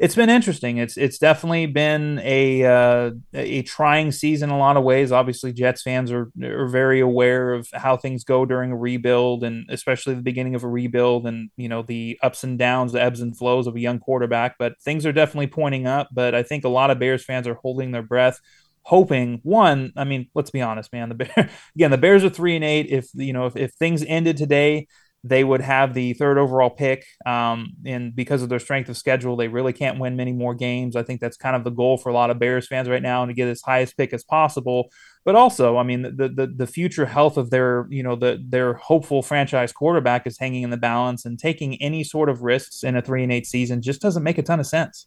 it's 0.00 0.14
been 0.14 0.30
interesting. 0.30 0.78
It's 0.78 0.96
it's 0.96 1.18
definitely 1.18 1.66
been 1.66 2.22
a 2.24 2.64
uh, 2.64 3.10
a 3.34 3.60
trying 3.62 4.12
season 4.12 4.48
in 4.48 4.56
a 4.56 4.58
lot 4.58 4.78
of 4.78 4.82
ways. 4.82 5.12
Obviously, 5.12 5.52
Jets 5.52 5.82
fans 5.82 6.10
are 6.10 6.32
are 6.42 6.68
very 6.68 7.00
aware 7.00 7.52
of 7.52 7.68
how 7.74 7.98
things 7.98 8.24
go 8.24 8.46
during 8.46 8.72
a 8.72 8.76
rebuild, 8.76 9.44
and 9.44 9.66
especially 9.68 10.14
the 10.14 10.22
beginning 10.22 10.54
of 10.54 10.64
a 10.64 10.68
rebuild, 10.68 11.26
and 11.26 11.50
you 11.58 11.68
know 11.68 11.82
the 11.82 12.18
ups 12.22 12.42
and 12.42 12.58
downs, 12.58 12.92
the 12.92 13.02
ebbs 13.02 13.20
and 13.20 13.36
flows 13.36 13.66
of 13.66 13.76
a 13.76 13.80
young 13.80 13.98
quarterback. 13.98 14.56
But 14.58 14.80
things 14.82 15.04
are 15.04 15.12
definitely 15.12 15.48
pointing 15.48 15.86
up. 15.86 16.08
But 16.10 16.34
I 16.34 16.44
think 16.44 16.64
a 16.64 16.70
lot 16.70 16.90
of 16.90 16.98
Bears 16.98 17.22
fans 17.22 17.46
are 17.46 17.54
holding 17.54 17.90
their 17.90 18.02
breath, 18.02 18.40
hoping 18.84 19.40
one. 19.42 19.92
I 19.98 20.04
mean, 20.04 20.30
let's 20.34 20.50
be 20.50 20.62
honest, 20.62 20.94
man. 20.94 21.10
The 21.10 21.14
Bear, 21.16 21.50
again, 21.74 21.90
the 21.90 21.98
Bears 21.98 22.24
are 22.24 22.30
three 22.30 22.56
and 22.56 22.64
eight. 22.64 22.86
If 22.88 23.10
you 23.12 23.34
know 23.34 23.44
if, 23.44 23.54
if 23.54 23.74
things 23.74 24.02
ended 24.08 24.38
today 24.38 24.86
they 25.22 25.44
would 25.44 25.60
have 25.60 25.92
the 25.92 26.14
third 26.14 26.38
overall 26.38 26.70
pick. 26.70 27.04
Um, 27.26 27.74
and 27.84 28.14
because 28.14 28.42
of 28.42 28.48
their 28.48 28.58
strength 28.58 28.88
of 28.88 28.96
schedule, 28.96 29.36
they 29.36 29.48
really 29.48 29.72
can't 29.72 29.98
win 29.98 30.16
many 30.16 30.32
more 30.32 30.54
games. 30.54 30.96
I 30.96 31.02
think 31.02 31.20
that's 31.20 31.36
kind 31.36 31.54
of 31.54 31.64
the 31.64 31.70
goal 31.70 31.98
for 31.98 32.08
a 32.08 32.12
lot 32.14 32.30
of 32.30 32.38
Bears 32.38 32.66
fans 32.66 32.88
right 32.88 33.02
now, 33.02 33.22
and 33.22 33.28
to 33.28 33.34
get 33.34 33.48
as 33.48 33.60
highest 33.60 33.96
pick 33.96 34.12
as 34.12 34.24
possible. 34.24 34.90
But 35.24 35.34
also, 35.34 35.76
I 35.76 35.82
mean, 35.82 36.02
the 36.02 36.28
the, 36.28 36.46
the 36.46 36.66
future 36.66 37.06
health 37.06 37.36
of 37.36 37.50
their 37.50 37.86
you 37.90 38.02
know 38.02 38.16
the 38.16 38.42
their 38.48 38.74
hopeful 38.74 39.22
franchise 39.22 39.72
quarterback 39.72 40.26
is 40.26 40.38
hanging 40.38 40.62
in 40.62 40.70
the 40.70 40.78
balance, 40.78 41.24
and 41.26 41.38
taking 41.38 41.80
any 41.82 42.02
sort 42.02 42.28
of 42.30 42.42
risks 42.42 42.82
in 42.82 42.96
a 42.96 43.02
three 43.02 43.22
and 43.22 43.32
eight 43.32 43.46
season 43.46 43.82
just 43.82 44.00
doesn't 44.00 44.22
make 44.22 44.38
a 44.38 44.42
ton 44.42 44.60
of 44.60 44.66
sense. 44.66 45.06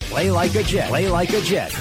Play 0.00 0.30
like 0.30 0.54
a 0.54 0.62
Jet. 0.62 0.88
Play 0.88 1.08
like 1.08 1.30
a 1.30 1.40
Jet. 1.40 1.74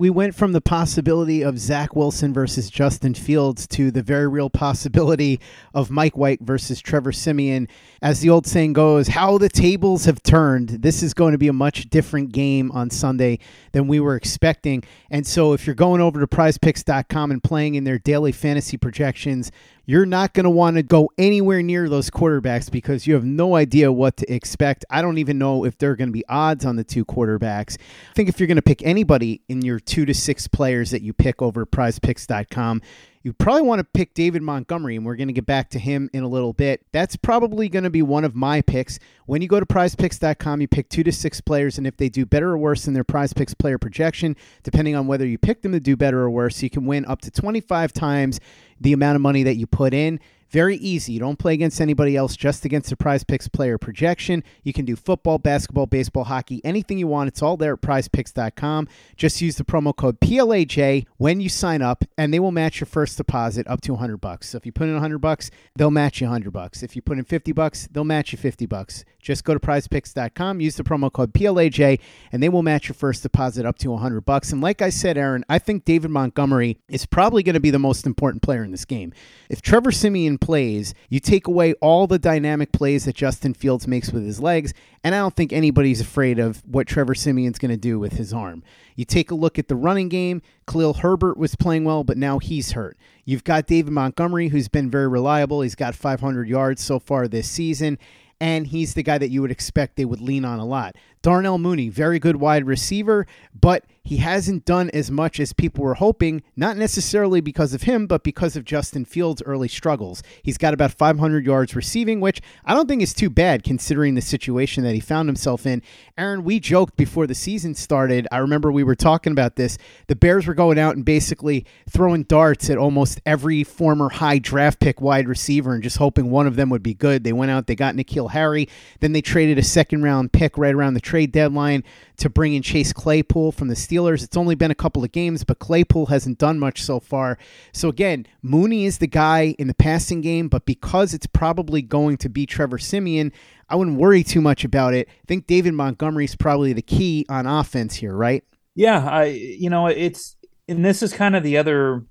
We 0.00 0.10
went 0.10 0.36
from 0.36 0.52
the 0.52 0.60
possibility 0.60 1.42
of 1.42 1.58
Zach 1.58 1.96
Wilson 1.96 2.32
versus 2.32 2.70
Justin 2.70 3.14
Fields 3.14 3.66
to 3.68 3.90
the 3.90 4.00
very 4.00 4.28
real 4.28 4.48
possibility 4.48 5.40
of 5.74 5.90
Mike 5.90 6.16
White 6.16 6.40
versus 6.40 6.80
Trevor 6.80 7.10
Siemian. 7.10 7.66
As 8.00 8.20
the 8.20 8.30
old 8.30 8.46
saying 8.46 8.74
goes, 8.74 9.08
how 9.08 9.38
the 9.38 9.48
tables 9.48 10.04
have 10.04 10.22
turned. 10.22 10.68
This 10.68 11.02
is 11.02 11.14
going 11.14 11.32
to 11.32 11.38
be 11.38 11.48
a 11.48 11.52
much 11.52 11.90
different 11.90 12.30
game 12.30 12.70
on 12.70 12.90
Sunday 12.90 13.40
than 13.72 13.88
we 13.88 13.98
were 13.98 14.14
expecting. 14.14 14.84
And 15.10 15.26
so 15.26 15.52
if 15.52 15.66
you're 15.66 15.74
going 15.74 16.00
over 16.00 16.20
to 16.20 16.28
prizepicks.com 16.28 17.32
and 17.32 17.42
playing 17.42 17.74
in 17.74 17.82
their 17.82 17.98
daily 17.98 18.30
fantasy 18.30 18.76
projections, 18.76 19.50
you're 19.84 20.06
not 20.06 20.34
going 20.34 20.44
to 20.44 20.50
want 20.50 20.76
to 20.76 20.82
go 20.82 21.10
anywhere 21.16 21.62
near 21.62 21.88
those 21.88 22.10
quarterbacks 22.10 22.70
because 22.70 23.06
you 23.06 23.14
have 23.14 23.24
no 23.24 23.56
idea 23.56 23.90
what 23.90 24.18
to 24.18 24.32
expect. 24.32 24.84
I 24.90 25.00
don't 25.00 25.16
even 25.16 25.38
know 25.38 25.64
if 25.64 25.78
there 25.78 25.90
are 25.90 25.96
going 25.96 26.10
to 26.10 26.12
be 26.12 26.26
odds 26.28 26.66
on 26.66 26.76
the 26.76 26.84
two 26.84 27.06
quarterbacks. 27.06 27.37
I 27.46 28.14
think 28.14 28.28
if 28.28 28.40
you're 28.40 28.46
going 28.46 28.56
to 28.56 28.62
pick 28.62 28.82
anybody 28.82 29.42
in 29.48 29.62
your 29.62 29.80
two 29.80 30.04
to 30.04 30.14
six 30.14 30.48
players 30.48 30.90
that 30.90 31.02
you 31.02 31.12
pick 31.12 31.40
over 31.42 31.64
prizepicks.com, 31.66 32.82
you 33.22 33.32
probably 33.32 33.62
want 33.62 33.80
to 33.80 33.84
pick 33.84 34.14
David 34.14 34.42
Montgomery, 34.42 34.96
and 34.96 35.04
we're 35.04 35.16
going 35.16 35.28
to 35.28 35.34
get 35.34 35.44
back 35.44 35.70
to 35.70 35.78
him 35.78 36.08
in 36.12 36.22
a 36.22 36.28
little 36.28 36.52
bit. 36.52 36.86
That's 36.92 37.16
probably 37.16 37.68
going 37.68 37.84
to 37.84 37.90
be 37.90 38.00
one 38.00 38.24
of 38.24 38.34
my 38.34 38.62
picks. 38.62 38.98
When 39.26 39.42
you 39.42 39.48
go 39.48 39.60
to 39.60 39.66
prizepicks.com, 39.66 40.60
you 40.60 40.68
pick 40.68 40.88
two 40.88 41.02
to 41.02 41.12
six 41.12 41.40
players, 41.40 41.78
and 41.78 41.86
if 41.86 41.96
they 41.96 42.08
do 42.08 42.24
better 42.24 42.50
or 42.50 42.58
worse 42.58 42.84
than 42.84 42.94
their 42.94 43.04
prize 43.04 43.32
picks 43.32 43.54
player 43.54 43.76
projection, 43.76 44.36
depending 44.62 44.94
on 44.94 45.06
whether 45.06 45.26
you 45.26 45.36
pick 45.36 45.62
them 45.62 45.72
to 45.72 45.80
do 45.80 45.96
better 45.96 46.20
or 46.20 46.30
worse, 46.30 46.62
you 46.62 46.70
can 46.70 46.86
win 46.86 47.04
up 47.06 47.20
to 47.22 47.30
25 47.30 47.92
times 47.92 48.40
the 48.80 48.92
amount 48.92 49.16
of 49.16 49.22
money 49.22 49.42
that 49.42 49.56
you 49.56 49.66
put 49.66 49.92
in. 49.92 50.20
Very 50.50 50.76
easy. 50.76 51.12
You 51.12 51.20
don't 51.20 51.38
play 51.38 51.54
against 51.54 51.80
anybody 51.80 52.16
else, 52.16 52.34
just 52.34 52.64
against 52.64 52.88
the 52.88 52.96
prize 52.96 53.22
picks 53.22 53.48
player 53.48 53.76
projection. 53.76 54.42
You 54.62 54.72
can 54.72 54.86
do 54.86 54.96
football, 54.96 55.38
basketball, 55.38 55.86
baseball, 55.86 56.24
hockey, 56.24 56.62
anything 56.64 56.98
you 56.98 57.06
want. 57.06 57.28
It's 57.28 57.42
all 57.42 57.58
there 57.58 57.74
at 57.74 57.82
prizepicks.com. 57.82 58.88
Just 59.16 59.42
use 59.42 59.56
the 59.56 59.64
promo 59.64 59.94
code 59.94 60.20
PLAJ 60.20 61.06
when 61.18 61.40
you 61.40 61.50
sign 61.50 61.82
up, 61.82 62.02
and 62.16 62.32
they 62.32 62.40
will 62.40 62.50
match 62.50 62.80
your 62.80 62.86
first 62.86 63.18
deposit 63.18 63.66
up 63.68 63.82
to 63.82 63.92
100 63.92 64.16
bucks. 64.16 64.48
So 64.48 64.56
if 64.56 64.64
you 64.64 64.72
put 64.72 64.88
in 64.88 64.94
100 64.94 65.18
bucks, 65.18 65.50
they'll 65.76 65.90
match 65.90 66.20
you 66.20 66.26
100 66.26 66.50
bucks. 66.50 66.82
If 66.82 66.96
you 66.96 67.02
put 67.02 67.18
in 67.18 67.24
50 67.24 67.52
bucks, 67.52 67.86
they'll 67.92 68.04
match 68.04 68.32
you 68.32 68.38
50 68.38 68.64
bucks. 68.64 69.04
Just 69.20 69.44
go 69.44 69.52
to 69.52 69.60
prizepicks.com, 69.60 70.60
use 70.60 70.76
the 70.76 70.84
promo 70.84 71.12
code 71.12 71.34
PLAJ, 71.34 72.00
and 72.32 72.42
they 72.42 72.48
will 72.48 72.62
match 72.62 72.88
your 72.88 72.94
first 72.94 73.22
deposit 73.22 73.66
up 73.66 73.76
to 73.78 73.90
100 73.90 74.22
bucks. 74.22 74.52
And 74.52 74.62
like 74.62 74.80
I 74.80 74.88
said, 74.88 75.18
Aaron, 75.18 75.44
I 75.48 75.58
think 75.58 75.84
David 75.84 76.10
Montgomery 76.10 76.78
is 76.88 77.04
probably 77.04 77.42
going 77.42 77.54
to 77.54 77.60
be 77.60 77.70
the 77.70 77.78
most 77.78 78.06
important 78.06 78.42
player 78.42 78.64
in 78.64 78.70
this 78.70 78.86
game. 78.86 79.12
If 79.50 79.60
Trevor 79.60 79.92
Siemian 79.92 80.37
plays, 80.38 80.94
you 81.08 81.20
take 81.20 81.46
away 81.46 81.74
all 81.74 82.06
the 82.06 82.18
dynamic 82.18 82.72
plays 82.72 83.04
that 83.04 83.14
Justin 83.16 83.54
Fields 83.54 83.86
makes 83.86 84.12
with 84.12 84.24
his 84.24 84.40
legs, 84.40 84.72
and 85.04 85.14
I 85.14 85.18
don't 85.18 85.34
think 85.34 85.52
anybody's 85.52 86.00
afraid 86.00 86.38
of 86.38 86.62
what 86.66 86.86
Trevor 86.86 87.14
Siemian's 87.14 87.58
going 87.58 87.70
to 87.70 87.76
do 87.76 87.98
with 87.98 88.14
his 88.14 88.32
arm. 88.32 88.62
You 88.96 89.04
take 89.04 89.30
a 89.30 89.34
look 89.34 89.58
at 89.58 89.68
the 89.68 89.76
running 89.76 90.08
game. 90.08 90.42
Khalil 90.66 90.94
Herbert 90.94 91.36
was 91.36 91.54
playing 91.54 91.84
well, 91.84 92.04
but 92.04 92.16
now 92.16 92.38
he's 92.38 92.72
hurt. 92.72 92.96
You've 93.24 93.44
got 93.44 93.66
David 93.66 93.92
Montgomery, 93.92 94.48
who's 94.48 94.68
been 94.68 94.90
very 94.90 95.08
reliable. 95.08 95.60
He's 95.60 95.74
got 95.74 95.94
500 95.94 96.48
yards 96.48 96.82
so 96.82 96.98
far 96.98 97.28
this 97.28 97.48
season, 97.48 97.98
and 98.40 98.66
he's 98.66 98.94
the 98.94 99.02
guy 99.02 99.18
that 99.18 99.30
you 99.30 99.42
would 99.42 99.50
expect 99.50 99.96
they 99.96 100.04
would 100.04 100.20
lean 100.20 100.44
on 100.44 100.58
a 100.58 100.64
lot. 100.64 100.96
Darnell 101.22 101.58
Mooney, 101.58 101.88
very 101.88 102.18
good 102.18 102.36
wide 102.36 102.66
receiver, 102.66 103.26
but 103.58 103.84
he 104.08 104.16
hasn't 104.16 104.64
done 104.64 104.88
as 104.94 105.10
much 105.10 105.38
as 105.38 105.52
people 105.52 105.84
were 105.84 105.92
hoping, 105.92 106.42
not 106.56 106.78
necessarily 106.78 107.42
because 107.42 107.74
of 107.74 107.82
him, 107.82 108.06
but 108.06 108.24
because 108.24 108.56
of 108.56 108.64
Justin 108.64 109.04
Fields' 109.04 109.42
early 109.42 109.68
struggles. 109.68 110.22
He's 110.42 110.56
got 110.56 110.72
about 110.72 110.92
500 110.92 111.44
yards 111.44 111.76
receiving, 111.76 112.18
which 112.18 112.40
I 112.64 112.72
don't 112.72 112.88
think 112.88 113.02
is 113.02 113.12
too 113.12 113.28
bad 113.28 113.62
considering 113.62 114.14
the 114.14 114.22
situation 114.22 114.82
that 114.84 114.94
he 114.94 115.00
found 115.00 115.28
himself 115.28 115.66
in. 115.66 115.82
Aaron, 116.16 116.42
we 116.42 116.58
joked 116.58 116.96
before 116.96 117.26
the 117.26 117.34
season 117.34 117.74
started. 117.74 118.26
I 118.32 118.38
remember 118.38 118.72
we 118.72 118.82
were 118.82 118.94
talking 118.94 119.30
about 119.30 119.56
this. 119.56 119.76
The 120.06 120.16
Bears 120.16 120.46
were 120.46 120.54
going 120.54 120.78
out 120.78 120.96
and 120.96 121.04
basically 121.04 121.66
throwing 121.90 122.22
darts 122.22 122.70
at 122.70 122.78
almost 122.78 123.20
every 123.26 123.62
former 123.62 124.08
high 124.08 124.38
draft 124.38 124.80
pick 124.80 125.02
wide 125.02 125.28
receiver 125.28 125.74
and 125.74 125.82
just 125.82 125.98
hoping 125.98 126.30
one 126.30 126.46
of 126.46 126.56
them 126.56 126.70
would 126.70 126.82
be 126.82 126.94
good. 126.94 127.24
They 127.24 127.34
went 127.34 127.50
out, 127.50 127.66
they 127.66 127.76
got 127.76 127.94
N'Keal 127.94 128.30
Harry, 128.30 128.70
then 129.00 129.12
they 129.12 129.20
traded 129.20 129.58
a 129.58 129.62
second 129.62 130.02
round 130.02 130.32
pick 130.32 130.56
right 130.56 130.74
around 130.74 130.94
the 130.94 131.00
trade 131.08 131.32
deadline 131.32 131.82
to 132.18 132.28
bring 132.28 132.52
in 132.52 132.62
Chase 132.62 132.92
Claypool 132.92 133.52
from 133.52 133.68
the 133.68 133.74
Steelers. 133.74 134.22
It's 134.22 134.36
only 134.36 134.54
been 134.54 134.70
a 134.70 134.74
couple 134.74 135.02
of 135.02 135.10
games, 135.10 135.42
but 135.42 135.58
Claypool 135.58 136.06
hasn't 136.06 136.38
done 136.38 136.58
much 136.58 136.82
so 136.82 137.00
far. 137.00 137.38
So 137.72 137.88
again, 137.88 138.26
Mooney 138.42 138.84
is 138.84 138.98
the 138.98 139.06
guy 139.06 139.54
in 139.58 139.68
the 139.68 139.74
passing 139.74 140.20
game, 140.20 140.48
but 140.48 140.66
because 140.66 141.14
it's 141.14 141.26
probably 141.26 141.80
going 141.80 142.18
to 142.18 142.28
be 142.28 142.44
Trevor 142.44 142.78
Siemian, 142.78 143.32
I 143.70 143.76
wouldn't 143.76 143.98
worry 143.98 144.22
too 144.22 144.42
much 144.42 144.64
about 144.64 144.92
it. 144.92 145.08
I 145.08 145.24
think 145.26 145.46
David 145.46 145.72
Montgomery 145.72 146.26
is 146.26 146.36
probably 146.36 146.74
the 146.74 146.82
key 146.82 147.24
on 147.28 147.46
offense 147.46 147.94
here, 147.94 148.14
right? 148.14 148.44
Yeah, 148.74 149.08
I 149.08 149.24
you 149.24 149.70
know 149.70 149.86
it's 149.86 150.36
and 150.68 150.84
this 150.84 151.02
is 151.02 151.12
kind 151.12 151.34
of 151.34 151.42
the 151.42 151.56
other 151.56 152.04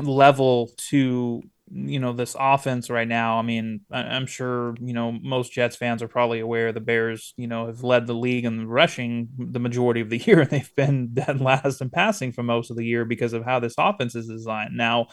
level 0.00 0.70
to 0.90 1.42
you 1.74 1.98
know 1.98 2.12
this 2.12 2.36
offense 2.38 2.88
right 2.88 3.08
now. 3.08 3.38
I 3.38 3.42
mean, 3.42 3.80
I'm 3.90 4.26
sure 4.26 4.76
you 4.80 4.92
know 4.92 5.10
most 5.10 5.52
Jets 5.52 5.74
fans 5.74 6.02
are 6.02 6.08
probably 6.08 6.38
aware 6.38 6.72
the 6.72 6.80
Bears 6.80 7.34
you 7.36 7.48
know 7.48 7.66
have 7.66 7.82
led 7.82 8.06
the 8.06 8.14
league 8.14 8.44
in 8.44 8.68
rushing 8.68 9.28
the 9.36 9.58
majority 9.58 10.00
of 10.00 10.08
the 10.08 10.18
year, 10.26 10.40
and 10.40 10.50
they've 10.50 10.74
been 10.76 11.12
dead 11.14 11.40
last 11.40 11.80
in 11.80 11.90
passing 11.90 12.32
for 12.32 12.44
most 12.44 12.70
of 12.70 12.76
the 12.76 12.84
year 12.86 13.04
because 13.04 13.32
of 13.32 13.44
how 13.44 13.58
this 13.58 13.74
offense 13.76 14.14
is 14.14 14.28
designed. 14.28 14.76
Now, 14.76 15.08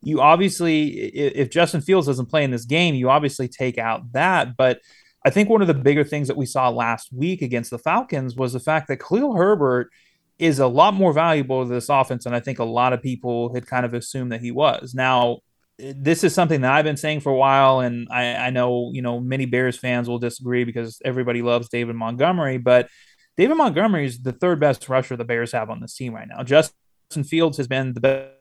you 0.00 0.20
obviously 0.20 0.86
if 0.86 1.50
Justin 1.50 1.80
Fields 1.80 2.06
doesn't 2.06 2.26
play 2.26 2.44
in 2.44 2.52
this 2.52 2.64
game, 2.64 2.94
you 2.94 3.10
obviously 3.10 3.48
take 3.48 3.78
out 3.78 4.12
that, 4.12 4.56
but. 4.56 4.80
I 5.26 5.30
think 5.30 5.48
one 5.48 5.60
of 5.60 5.66
the 5.66 5.74
bigger 5.74 6.04
things 6.04 6.28
that 6.28 6.36
we 6.36 6.46
saw 6.46 6.68
last 6.70 7.12
week 7.12 7.42
against 7.42 7.70
the 7.70 7.78
Falcons 7.78 8.36
was 8.36 8.52
the 8.52 8.60
fact 8.60 8.86
that 8.86 9.02
Khalil 9.02 9.34
Herbert 9.34 9.90
is 10.38 10.60
a 10.60 10.66
lot 10.68 10.94
more 10.94 11.12
valuable 11.12 11.64
to 11.64 11.68
this 11.68 11.88
offense 11.88 12.24
than 12.24 12.34
I 12.34 12.40
think 12.40 12.60
a 12.60 12.64
lot 12.64 12.92
of 12.92 13.02
people 13.02 13.52
had 13.52 13.66
kind 13.66 13.84
of 13.84 13.94
assumed 13.94 14.30
that 14.30 14.40
he 14.40 14.52
was. 14.52 14.94
Now, 14.94 15.40
this 15.78 16.24
is 16.24 16.34
something 16.34 16.62
that 16.62 16.72
I've 16.72 16.84
been 16.84 16.96
saying 16.96 17.20
for 17.20 17.30
a 17.30 17.36
while, 17.36 17.80
and 17.80 18.08
I, 18.10 18.34
I 18.34 18.50
know 18.50 18.90
you 18.92 19.02
know 19.02 19.20
many 19.20 19.46
Bears 19.46 19.76
fans 19.76 20.08
will 20.08 20.18
disagree 20.18 20.64
because 20.64 21.00
everybody 21.04 21.42
loves 21.42 21.68
David 21.68 21.94
Montgomery, 21.94 22.58
but 22.58 22.88
David 23.36 23.56
Montgomery 23.56 24.06
is 24.06 24.20
the 24.20 24.32
third 24.32 24.58
best 24.58 24.88
rusher 24.88 25.16
the 25.16 25.24
Bears 25.24 25.52
have 25.52 25.70
on 25.70 25.80
this 25.80 25.94
team 25.94 26.14
right 26.14 26.26
now. 26.28 26.42
Justin 26.42 27.24
Fields 27.24 27.56
has 27.56 27.68
been 27.68 27.94
the 27.94 28.32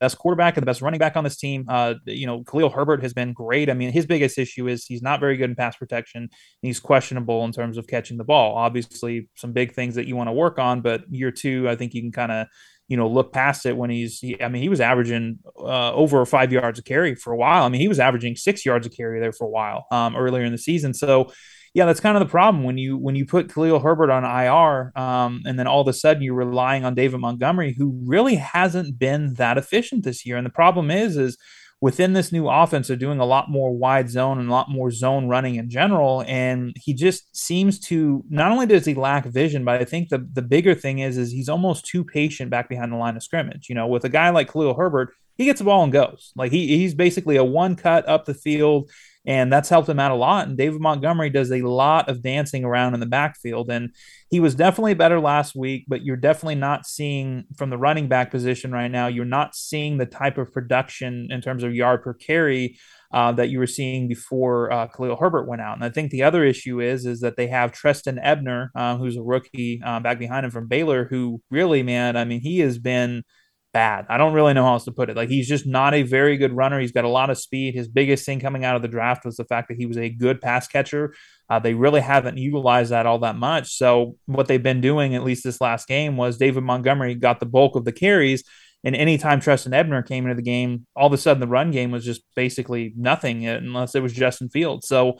best 0.00 0.16
quarterback 0.16 0.56
and 0.56 0.62
the 0.62 0.66
best 0.66 0.80
running 0.80 0.98
back 0.98 1.16
on 1.16 1.24
this 1.24 1.36
team. 1.36 1.66
Uh, 1.68 1.94
you 2.06 2.26
know, 2.26 2.44
Khalil 2.44 2.70
Herbert 2.70 3.02
has 3.02 3.12
been 3.12 3.32
great. 3.32 3.68
I 3.68 3.74
mean, 3.74 3.92
his 3.92 4.06
biggest 4.06 4.38
issue 4.38 4.68
is 4.68 4.86
he's 4.86 5.02
not 5.02 5.20
very 5.20 5.36
good 5.36 5.50
in 5.50 5.56
pass 5.56 5.76
protection. 5.76 6.30
He's 6.62 6.80
questionable 6.80 7.44
in 7.44 7.52
terms 7.52 7.76
of 7.76 7.86
catching 7.86 8.16
the 8.16 8.24
ball. 8.24 8.56
Obviously, 8.56 9.28
some 9.34 9.52
big 9.52 9.74
things 9.74 9.94
that 9.96 10.06
you 10.06 10.16
want 10.16 10.28
to 10.28 10.32
work 10.32 10.58
on, 10.58 10.80
but 10.80 11.02
year 11.10 11.30
two, 11.30 11.68
I 11.68 11.76
think 11.76 11.94
you 11.94 12.00
can 12.00 12.12
kind 12.12 12.32
of 12.32 12.46
you 12.88 12.96
know 12.96 13.08
look 13.08 13.32
past 13.32 13.66
it 13.66 13.76
when 13.76 13.90
he's 13.90 14.18
he, 14.18 14.40
i 14.42 14.48
mean 14.48 14.62
he 14.62 14.68
was 14.68 14.80
averaging 14.80 15.38
uh, 15.58 15.92
over 15.92 16.24
five 16.26 16.52
yards 16.52 16.78
a 16.78 16.82
carry 16.82 17.14
for 17.14 17.32
a 17.32 17.36
while 17.36 17.64
i 17.64 17.68
mean 17.68 17.80
he 17.80 17.88
was 17.88 18.00
averaging 18.00 18.34
six 18.34 18.66
yards 18.66 18.86
a 18.86 18.90
carry 18.90 19.20
there 19.20 19.32
for 19.32 19.46
a 19.46 19.50
while 19.50 19.86
um, 19.90 20.16
earlier 20.16 20.44
in 20.44 20.52
the 20.52 20.58
season 20.58 20.92
so 20.92 21.30
yeah, 21.74 21.84
that's 21.84 22.00
kind 22.00 22.16
of 22.16 22.20
the 22.20 22.30
problem 22.30 22.64
when 22.64 22.78
you 22.78 22.96
when 22.96 23.14
you 23.14 23.26
put 23.26 23.52
Khalil 23.52 23.78
Herbert 23.78 24.10
on 24.10 24.24
IR, 24.24 24.92
um, 25.00 25.42
and 25.44 25.58
then 25.58 25.66
all 25.66 25.80
of 25.80 25.88
a 25.88 25.92
sudden 25.92 26.22
you're 26.22 26.34
relying 26.34 26.84
on 26.84 26.94
David 26.94 27.20
Montgomery, 27.20 27.74
who 27.76 28.00
really 28.04 28.36
hasn't 28.36 28.98
been 28.98 29.34
that 29.34 29.58
efficient 29.58 30.02
this 30.04 30.24
year. 30.24 30.36
And 30.36 30.46
the 30.46 30.50
problem 30.50 30.90
is, 30.90 31.16
is 31.16 31.36
within 31.80 32.12
this 32.12 32.32
new 32.32 32.48
offense, 32.48 32.88
they're 32.88 32.96
doing 32.96 33.20
a 33.20 33.24
lot 33.24 33.50
more 33.50 33.76
wide 33.76 34.10
zone 34.10 34.38
and 34.38 34.48
a 34.48 34.52
lot 34.52 34.68
more 34.68 34.90
zone 34.90 35.28
running 35.28 35.54
in 35.54 35.70
general. 35.70 36.24
And 36.26 36.74
he 36.76 36.92
just 36.92 37.36
seems 37.36 37.78
to 37.80 38.24
not 38.28 38.50
only 38.50 38.66
does 38.66 38.84
he 38.84 38.94
lack 38.94 39.26
vision, 39.26 39.64
but 39.64 39.80
I 39.80 39.84
think 39.84 40.08
the 40.08 40.26
the 40.32 40.42
bigger 40.42 40.74
thing 40.74 40.98
is 40.98 41.16
is 41.16 41.30
he's 41.30 41.48
almost 41.48 41.86
too 41.86 42.04
patient 42.04 42.50
back 42.50 42.68
behind 42.68 42.92
the 42.92 42.96
line 42.96 43.16
of 43.16 43.22
scrimmage. 43.22 43.68
You 43.68 43.74
know, 43.74 43.86
with 43.86 44.04
a 44.04 44.08
guy 44.08 44.30
like 44.30 44.50
Khalil 44.50 44.74
Herbert, 44.74 45.10
he 45.38 45.46
gets 45.46 45.60
the 45.60 45.64
ball 45.64 45.84
and 45.84 45.92
goes. 45.92 46.32
Like 46.36 46.52
he 46.52 46.76
he's 46.76 46.94
basically 46.94 47.36
a 47.36 47.44
one 47.44 47.76
cut 47.76 48.06
up 48.06 48.26
the 48.26 48.34
field 48.34 48.90
and 49.28 49.52
that's 49.52 49.68
helped 49.68 49.90
him 49.90 50.00
out 50.00 50.10
a 50.10 50.14
lot. 50.14 50.48
And 50.48 50.56
David 50.56 50.80
Montgomery 50.80 51.28
does 51.28 51.52
a 51.52 51.60
lot 51.60 52.08
of 52.08 52.22
dancing 52.22 52.64
around 52.64 52.94
in 52.94 53.00
the 53.00 53.06
backfield, 53.06 53.70
and 53.70 53.94
he 54.30 54.40
was 54.40 54.54
definitely 54.54 54.94
better 54.94 55.20
last 55.20 55.54
week. 55.54 55.84
But 55.86 56.02
you're 56.02 56.16
definitely 56.16 56.54
not 56.54 56.86
seeing 56.86 57.44
from 57.56 57.68
the 57.68 57.76
running 57.76 58.08
back 58.08 58.30
position 58.30 58.72
right 58.72 58.90
now. 58.90 59.06
You're 59.06 59.26
not 59.26 59.54
seeing 59.54 59.98
the 59.98 60.06
type 60.06 60.38
of 60.38 60.50
production 60.50 61.28
in 61.30 61.42
terms 61.42 61.62
of 61.62 61.74
yard 61.74 62.02
per 62.02 62.14
carry 62.14 62.78
uh, 63.12 63.32
that 63.32 63.50
you 63.50 63.58
were 63.58 63.66
seeing 63.66 64.08
before 64.08 64.72
uh, 64.72 64.86
Khalil 64.86 65.16
Herbert 65.16 65.46
went 65.46 65.60
out. 65.60 65.76
And 65.76 65.84
I 65.84 65.90
think 65.90 66.10
the 66.10 66.22
other 66.22 66.42
issue 66.42 66.80
is 66.80 67.04
is 67.04 67.20
that 67.20 67.36
they 67.36 67.48
have 67.48 67.70
Trestan 67.70 68.18
Ebner, 68.18 68.70
uh, 68.74 68.96
who's 68.96 69.16
a 69.18 69.22
rookie 69.22 69.82
uh, 69.84 70.00
back 70.00 70.18
behind 70.18 70.46
him 70.46 70.52
from 70.52 70.68
Baylor, 70.68 71.04
who 71.04 71.42
really, 71.50 71.82
man, 71.82 72.16
I 72.16 72.24
mean, 72.24 72.40
he 72.40 72.60
has 72.60 72.78
been 72.78 73.24
bad. 73.72 74.06
I 74.08 74.16
don't 74.16 74.32
really 74.32 74.54
know 74.54 74.64
how 74.64 74.72
else 74.72 74.84
to 74.84 74.92
put 74.92 75.10
it. 75.10 75.16
Like 75.16 75.28
he's 75.28 75.48
just 75.48 75.66
not 75.66 75.94
a 75.94 76.02
very 76.02 76.36
good 76.36 76.52
runner. 76.52 76.80
He's 76.80 76.92
got 76.92 77.04
a 77.04 77.08
lot 77.08 77.30
of 77.30 77.38
speed. 77.38 77.74
His 77.74 77.88
biggest 77.88 78.24
thing 78.24 78.40
coming 78.40 78.64
out 78.64 78.76
of 78.76 78.82
the 78.82 78.88
draft 78.88 79.24
was 79.24 79.36
the 79.36 79.44
fact 79.44 79.68
that 79.68 79.76
he 79.76 79.86
was 79.86 79.98
a 79.98 80.08
good 80.08 80.40
pass 80.40 80.66
catcher. 80.66 81.14
Uh, 81.50 81.58
they 81.58 81.74
really 81.74 82.00
haven't 82.00 82.38
utilized 82.38 82.90
that 82.90 83.06
all 83.06 83.18
that 83.20 83.36
much. 83.36 83.76
So 83.76 84.16
what 84.26 84.48
they've 84.48 84.62
been 84.62 84.80
doing, 84.80 85.14
at 85.14 85.24
least 85.24 85.44
this 85.44 85.60
last 85.60 85.86
game, 85.86 86.16
was 86.16 86.38
David 86.38 86.64
Montgomery 86.64 87.14
got 87.14 87.40
the 87.40 87.46
bulk 87.46 87.76
of 87.76 87.84
the 87.84 87.92
carries. 87.92 88.44
And 88.84 88.94
anytime 88.94 89.40
Trestan 89.40 89.74
Ebner 89.74 90.02
came 90.02 90.24
into 90.24 90.36
the 90.36 90.42
game, 90.42 90.86
all 90.94 91.08
of 91.08 91.12
a 91.12 91.18
sudden 91.18 91.40
the 91.40 91.46
run 91.46 91.70
game 91.70 91.90
was 91.90 92.04
just 92.04 92.22
basically 92.36 92.92
nothing 92.96 93.46
unless 93.46 93.94
it 93.94 94.02
was 94.02 94.12
Justin 94.12 94.48
Fields. 94.48 94.86
So 94.86 95.18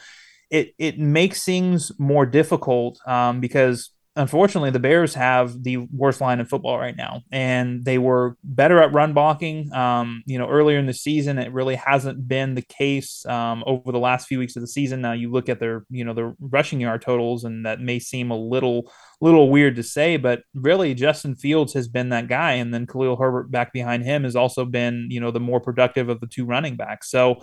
it 0.51 0.75
it 0.79 0.99
makes 0.99 1.45
things 1.45 1.93
more 1.99 2.25
difficult 2.25 2.99
um, 3.07 3.41
because 3.41 3.91
unfortunately, 4.19 4.71
the 4.71 4.81
Bears 4.81 5.15
have 5.15 5.63
the 5.63 5.77
worst 5.77 6.21
line 6.21 6.41
in 6.41 6.47
football 6.47 6.79
right 6.79 6.97
now, 6.97 7.23
and 7.31 7.85
they 7.85 7.97
were 7.97 8.37
better 8.43 8.83
at 8.83 8.93
run 8.93 9.15
blocking. 9.15 9.73
Um, 9.73 10.23
you 10.27 10.39
know, 10.39 10.49
earlier 10.49 10.79
in 10.79 10.87
the 10.87 10.93
season, 10.93 11.39
it 11.39 11.53
really 11.53 11.77
hasn't 11.77 12.27
been 12.27 12.55
the 12.55 12.63
case 12.63 13.25
um, 13.27 13.63
over 13.67 13.93
the 13.93 13.99
last 13.99 14.27
few 14.27 14.41
weeks 14.41 14.57
of 14.57 14.63
the 14.63 14.69
season. 14.69 15.01
Now, 15.01 15.13
you 15.13 15.31
look 15.31 15.49
at 15.49 15.61
their, 15.61 15.85
you 15.89 16.05
know, 16.05 16.13
their 16.13 16.35
rushing 16.41 16.81
yard 16.81 17.01
totals, 17.01 17.45
and 17.45 17.65
that 17.65 17.81
may 17.81 18.01
seem 18.01 18.31
a 18.31 18.37
little, 18.37 18.93
little 19.21 19.49
weird 19.49 19.77
to 19.77 19.83
say, 19.83 20.17
but 20.17 20.43
really, 20.53 20.95
Justin 20.95 21.37
Fields 21.37 21.73
has 21.75 21.89
been 21.89 22.09
that 22.09 22.29
guy, 22.29 22.55
and 22.55 22.75
then 22.75 22.87
Khalil 22.87 23.17
Herbert 23.17 23.51
back 23.51 23.73
behind 23.73 24.05
him 24.05 24.25
has 24.25 24.37
also 24.37 24.65
been, 24.65 25.07
you 25.11 25.21
know, 25.21 25.31
the 25.31 25.41
more 25.41 25.61
productive 25.61 26.09
of 26.09 26.21
the 26.21 26.27
two 26.27 26.45
running 26.45 26.77
backs. 26.77 27.11
So 27.11 27.37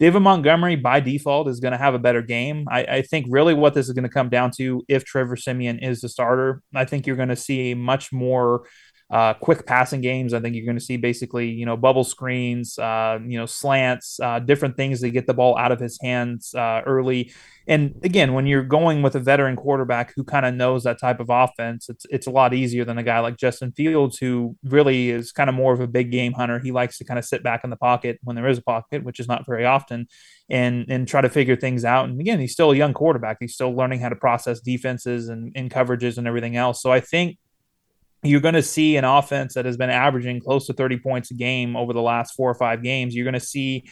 David 0.00 0.20
Montgomery 0.20 0.76
by 0.76 1.00
default 1.00 1.48
is 1.48 1.58
going 1.58 1.72
to 1.72 1.78
have 1.78 1.94
a 1.94 1.98
better 1.98 2.22
game. 2.22 2.66
I, 2.70 2.84
I, 2.84 3.02
think 3.02 3.26
really 3.28 3.52
what 3.52 3.74
this 3.74 3.88
is 3.88 3.92
going 3.94 4.04
to 4.04 4.08
come 4.08 4.28
down 4.28 4.52
to 4.52 4.84
if 4.86 5.04
Trevor 5.04 5.34
Siemian 5.34 5.80
is 5.80 6.02
the 6.02 6.08
starter, 6.08 6.62
I 6.72 6.84
think 6.84 7.04
you're 7.04 7.16
going 7.16 7.30
to 7.30 7.36
see 7.36 7.72
a 7.72 7.76
much 7.76 8.12
more 8.12 8.64
uh, 9.10 9.32
quick 9.34 9.64
passing 9.64 10.02
games. 10.02 10.34
I 10.34 10.40
think 10.40 10.54
you're 10.54 10.66
going 10.66 10.78
to 10.78 10.84
see 10.84 10.98
basically, 10.98 11.48
you 11.48 11.64
know, 11.64 11.76
bubble 11.76 12.04
screens, 12.04 12.78
uh, 12.78 13.18
you 13.26 13.38
know, 13.38 13.46
slants, 13.46 14.20
uh, 14.20 14.38
different 14.38 14.76
things 14.76 15.00
to 15.00 15.10
get 15.10 15.26
the 15.26 15.32
ball 15.32 15.56
out 15.56 15.72
of 15.72 15.80
his 15.80 15.98
hands 16.02 16.54
uh, 16.54 16.82
early. 16.84 17.32
And 17.66 17.94
again, 18.02 18.34
when 18.34 18.46
you're 18.46 18.62
going 18.62 19.02
with 19.02 19.14
a 19.14 19.20
veteran 19.20 19.56
quarterback 19.56 20.12
who 20.14 20.24
kind 20.24 20.44
of 20.44 20.54
knows 20.54 20.84
that 20.84 20.98
type 20.98 21.20
of 21.20 21.28
offense, 21.30 21.88
it's 21.88 22.06
it's 22.10 22.26
a 22.26 22.30
lot 22.30 22.54
easier 22.54 22.84
than 22.84 22.98
a 22.98 23.02
guy 23.02 23.20
like 23.20 23.36
Justin 23.36 23.72
Fields, 23.72 24.18
who 24.18 24.56
really 24.62 25.10
is 25.10 25.32
kind 25.32 25.50
of 25.50 25.56
more 25.56 25.72
of 25.72 25.80
a 25.80 25.86
big 25.86 26.10
game 26.10 26.32
hunter. 26.32 26.58
He 26.58 26.72
likes 26.72 26.98
to 26.98 27.04
kind 27.04 27.18
of 27.18 27.24
sit 27.24 27.42
back 27.42 27.64
in 27.64 27.70
the 27.70 27.76
pocket 27.76 28.18
when 28.24 28.36
there 28.36 28.48
is 28.48 28.58
a 28.58 28.62
pocket, 28.62 29.04
which 29.04 29.20
is 29.20 29.28
not 29.28 29.46
very 29.46 29.66
often, 29.66 30.06
and 30.48 30.86
and 30.88 31.06
try 31.06 31.20
to 31.20 31.28
figure 31.28 31.56
things 31.56 31.84
out. 31.84 32.08
And 32.08 32.20
again, 32.20 32.40
he's 32.40 32.52
still 32.52 32.72
a 32.72 32.76
young 32.76 32.94
quarterback. 32.94 33.38
He's 33.40 33.54
still 33.54 33.74
learning 33.74 34.00
how 34.00 34.08
to 34.08 34.16
process 34.16 34.60
defenses 34.60 35.28
and, 35.28 35.52
and 35.54 35.70
coverages 35.70 36.16
and 36.16 36.26
everything 36.26 36.56
else. 36.56 36.82
So 36.82 36.90
I 36.90 37.00
think 37.00 37.36
you're 38.22 38.40
going 38.40 38.54
to 38.54 38.62
see 38.62 38.96
an 38.96 39.04
offense 39.04 39.54
that 39.54 39.64
has 39.64 39.76
been 39.76 39.90
averaging 39.90 40.40
close 40.40 40.66
to 40.66 40.72
30 40.72 40.98
points 40.98 41.30
a 41.30 41.34
game 41.34 41.76
over 41.76 41.92
the 41.92 42.02
last 42.02 42.34
four 42.34 42.50
or 42.50 42.54
five 42.54 42.82
games. 42.82 43.14
You're 43.14 43.24
going 43.24 43.34
to 43.34 43.40
see 43.40 43.88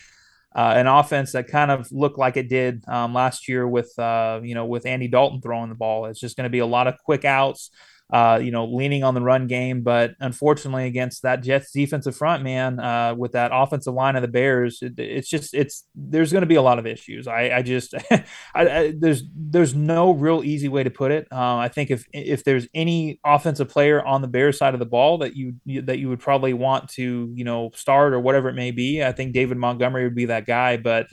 uh, 0.54 0.74
an 0.76 0.86
offense 0.86 1.32
that 1.32 1.48
kind 1.48 1.70
of 1.70 1.90
looked 1.92 2.18
like 2.18 2.36
it 2.36 2.48
did 2.48 2.82
um, 2.88 3.14
last 3.14 3.48
year 3.48 3.68
with 3.68 3.96
uh, 3.98 4.40
you 4.42 4.54
know 4.54 4.64
with 4.66 4.86
Andy 4.86 5.06
Dalton 5.06 5.40
throwing 5.40 5.68
the 5.68 5.74
ball. 5.74 6.06
It's 6.06 6.18
just 6.20 6.36
going 6.36 6.44
to 6.44 6.50
be 6.50 6.60
a 6.60 6.66
lot 6.66 6.86
of 6.86 6.96
quick 7.04 7.24
outs 7.24 7.70
uh, 8.12 8.38
you 8.40 8.52
know, 8.52 8.66
leaning 8.66 9.02
on 9.02 9.14
the 9.14 9.20
run 9.20 9.46
game. 9.48 9.82
But 9.82 10.12
unfortunately, 10.20 10.86
against 10.86 11.22
that 11.22 11.42
Jets 11.42 11.72
defensive 11.72 12.16
front, 12.16 12.44
man, 12.44 12.78
uh, 12.78 13.14
with 13.16 13.32
that 13.32 13.50
offensive 13.52 13.94
line 13.94 14.14
of 14.14 14.22
the 14.22 14.28
Bears, 14.28 14.78
it, 14.80 14.98
it's 14.98 15.28
just 15.28 15.54
it's 15.54 15.84
there's 15.94 16.30
going 16.30 16.42
to 16.42 16.46
be 16.46 16.54
a 16.54 16.62
lot 16.62 16.78
of 16.78 16.86
issues. 16.86 17.26
I, 17.26 17.50
I 17.50 17.62
just 17.62 17.94
I, 18.10 18.24
I, 18.54 18.94
there's 18.96 19.24
there's 19.34 19.74
no 19.74 20.12
real 20.12 20.44
easy 20.44 20.68
way 20.68 20.84
to 20.84 20.90
put 20.90 21.10
it. 21.10 21.26
Uh, 21.32 21.56
I 21.56 21.68
think 21.68 21.90
if 21.90 22.04
if 22.12 22.44
there's 22.44 22.68
any 22.74 23.18
offensive 23.24 23.68
player 23.68 24.04
on 24.04 24.22
the 24.22 24.28
Bears 24.28 24.58
side 24.58 24.74
of 24.74 24.80
the 24.80 24.86
ball 24.86 25.18
that 25.18 25.34
you 25.34 25.54
that 25.82 25.98
you 25.98 26.08
would 26.08 26.20
probably 26.20 26.54
want 26.54 26.88
to 26.90 27.32
you 27.34 27.44
know 27.44 27.70
start 27.74 28.12
or 28.12 28.20
whatever 28.20 28.48
it 28.48 28.54
may 28.54 28.70
be, 28.70 29.02
I 29.02 29.10
think 29.10 29.32
David 29.32 29.56
Montgomery 29.56 30.04
would 30.04 30.14
be 30.14 30.26
that 30.26 30.46
guy. 30.46 30.76
But 30.76 31.08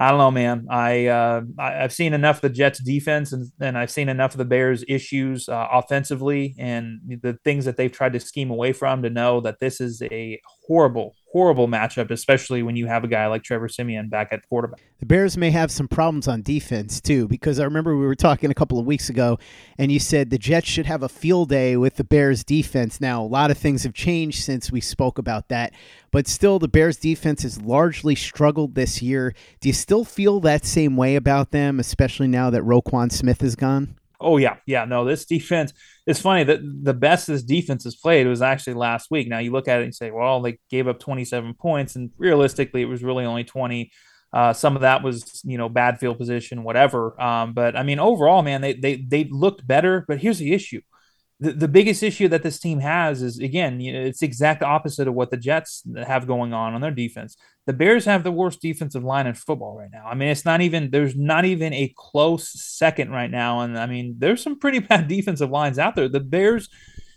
I 0.00 0.10
don't 0.10 0.18
know, 0.18 0.30
man. 0.30 0.66
I, 0.70 1.06
uh, 1.06 1.42
I 1.58 1.72
have 1.72 1.92
seen 1.92 2.14
enough 2.14 2.36
of 2.36 2.42
the 2.42 2.50
Jets 2.50 2.78
defense 2.78 3.32
and, 3.32 3.50
and 3.60 3.76
I've 3.76 3.90
seen 3.90 4.08
enough 4.08 4.32
of 4.32 4.38
the 4.38 4.44
Bears 4.44 4.84
issues 4.86 5.48
uh, 5.48 5.66
offensively 5.72 6.54
and 6.56 7.00
the 7.20 7.36
things 7.42 7.64
that 7.64 7.76
they've 7.76 7.90
tried 7.90 8.12
to 8.12 8.20
scheme 8.20 8.50
away 8.50 8.72
from 8.72 9.02
to 9.02 9.10
know 9.10 9.40
that 9.40 9.58
this 9.58 9.80
is 9.80 10.00
a 10.02 10.40
horrible, 10.66 11.16
horrible 11.30 11.68
matchup, 11.68 12.10
especially 12.10 12.62
when 12.62 12.74
you 12.74 12.86
have 12.86 13.04
a 13.04 13.08
guy 13.08 13.26
like 13.26 13.42
Trevor 13.42 13.68
Siemian 13.68 14.08
back 14.08 14.28
at 14.32 14.48
quarterback. 14.48 14.80
The 14.98 15.06
Bears 15.06 15.36
may 15.36 15.50
have 15.50 15.70
some 15.70 15.86
problems 15.86 16.26
on 16.26 16.42
defense 16.42 17.00
too, 17.00 17.28
because 17.28 17.60
I 17.60 17.64
remember 17.64 17.96
we 17.96 18.06
were 18.06 18.14
talking 18.14 18.50
a 18.50 18.54
couple 18.54 18.78
of 18.78 18.86
weeks 18.86 19.10
ago, 19.10 19.38
and 19.76 19.92
you 19.92 20.00
said 20.00 20.30
the 20.30 20.38
Jets 20.38 20.68
should 20.68 20.86
have 20.86 21.02
a 21.02 21.08
field 21.08 21.50
day 21.50 21.76
with 21.76 21.96
the 21.96 22.04
Bears 22.04 22.44
defense. 22.44 23.00
Now, 23.00 23.22
a 23.22 23.26
lot 23.26 23.50
of 23.50 23.58
things 23.58 23.82
have 23.82 23.94
changed 23.94 24.42
since 24.42 24.72
we 24.72 24.80
spoke 24.80 25.18
about 25.18 25.48
that, 25.48 25.74
but 26.10 26.26
still, 26.26 26.58
the 26.58 26.66
Bears 26.66 26.96
defense 26.96 27.42
has 27.42 27.60
largely 27.60 28.14
struggled 28.14 28.74
this 28.74 29.02
year. 29.02 29.34
Do 29.60 29.68
you 29.68 29.74
still 29.74 30.04
feel 30.04 30.40
that 30.40 30.64
same 30.64 30.96
way 30.96 31.14
about 31.14 31.50
them, 31.50 31.78
especially 31.78 32.28
now 32.28 32.48
that 32.50 32.62
Roquan 32.62 33.12
Smith 33.12 33.42
is 33.42 33.54
gone? 33.54 33.97
Oh 34.20 34.36
yeah, 34.36 34.56
yeah. 34.66 34.84
No, 34.84 35.04
this 35.04 35.24
defense. 35.26 35.72
It's 36.06 36.20
funny 36.20 36.42
that 36.44 36.60
the 36.62 36.94
best 36.94 37.28
this 37.28 37.42
defense 37.42 37.84
has 37.84 37.94
played 37.94 38.26
was 38.26 38.42
actually 38.42 38.74
last 38.74 39.10
week. 39.10 39.28
Now 39.28 39.38
you 39.38 39.52
look 39.52 39.68
at 39.68 39.80
it 39.80 39.84
and 39.84 39.94
say, 39.94 40.10
well, 40.10 40.40
they 40.42 40.58
gave 40.70 40.88
up 40.88 40.98
27 40.98 41.54
points, 41.54 41.94
and 41.94 42.10
realistically, 42.18 42.82
it 42.82 42.86
was 42.86 43.02
really 43.02 43.24
only 43.24 43.44
20. 43.44 43.92
Uh, 44.32 44.52
some 44.52 44.74
of 44.76 44.82
that 44.82 45.02
was, 45.02 45.40
you 45.44 45.56
know, 45.56 45.68
bad 45.68 45.98
field 45.98 46.18
position, 46.18 46.64
whatever. 46.64 47.18
Um, 47.20 47.54
but 47.54 47.76
I 47.76 47.82
mean, 47.82 47.98
overall, 48.00 48.42
man, 48.42 48.60
they 48.60 48.72
they 48.74 48.96
they 48.96 49.24
looked 49.24 49.66
better. 49.66 50.04
But 50.08 50.18
here's 50.18 50.38
the 50.38 50.52
issue: 50.52 50.80
the, 51.40 51.52
the 51.52 51.68
biggest 51.68 52.02
issue 52.02 52.26
that 52.28 52.42
this 52.42 52.58
team 52.58 52.80
has 52.80 53.22
is 53.22 53.38
again, 53.38 53.80
you 53.80 53.92
know, 53.92 54.00
it's 54.00 54.20
the 54.20 54.26
exact 54.26 54.62
opposite 54.62 55.06
of 55.06 55.14
what 55.14 55.30
the 55.30 55.36
Jets 55.36 55.84
have 56.06 56.26
going 56.26 56.52
on 56.52 56.74
on 56.74 56.80
their 56.80 56.90
defense. 56.90 57.36
The 57.66 57.72
Bears 57.72 58.04
have 58.06 58.24
the 58.24 58.32
worst 58.32 58.60
defensive 58.60 59.04
line 59.04 59.26
in 59.26 59.34
football 59.34 59.76
right 59.78 59.90
now. 59.92 60.04
I 60.06 60.14
mean, 60.14 60.28
it's 60.28 60.44
not 60.44 60.62
even 60.62 60.90
there's 60.90 61.14
not 61.14 61.44
even 61.44 61.72
a 61.72 61.94
close 61.96 62.48
second 62.48 63.10
right 63.10 63.30
now, 63.30 63.60
and 63.60 63.78
I 63.78 63.86
mean, 63.86 64.16
there's 64.18 64.42
some 64.42 64.58
pretty 64.58 64.78
bad 64.80 65.06
defensive 65.06 65.50
lines 65.50 65.78
out 65.78 65.94
there. 65.94 66.08
The 66.08 66.20
Bears 66.20 66.68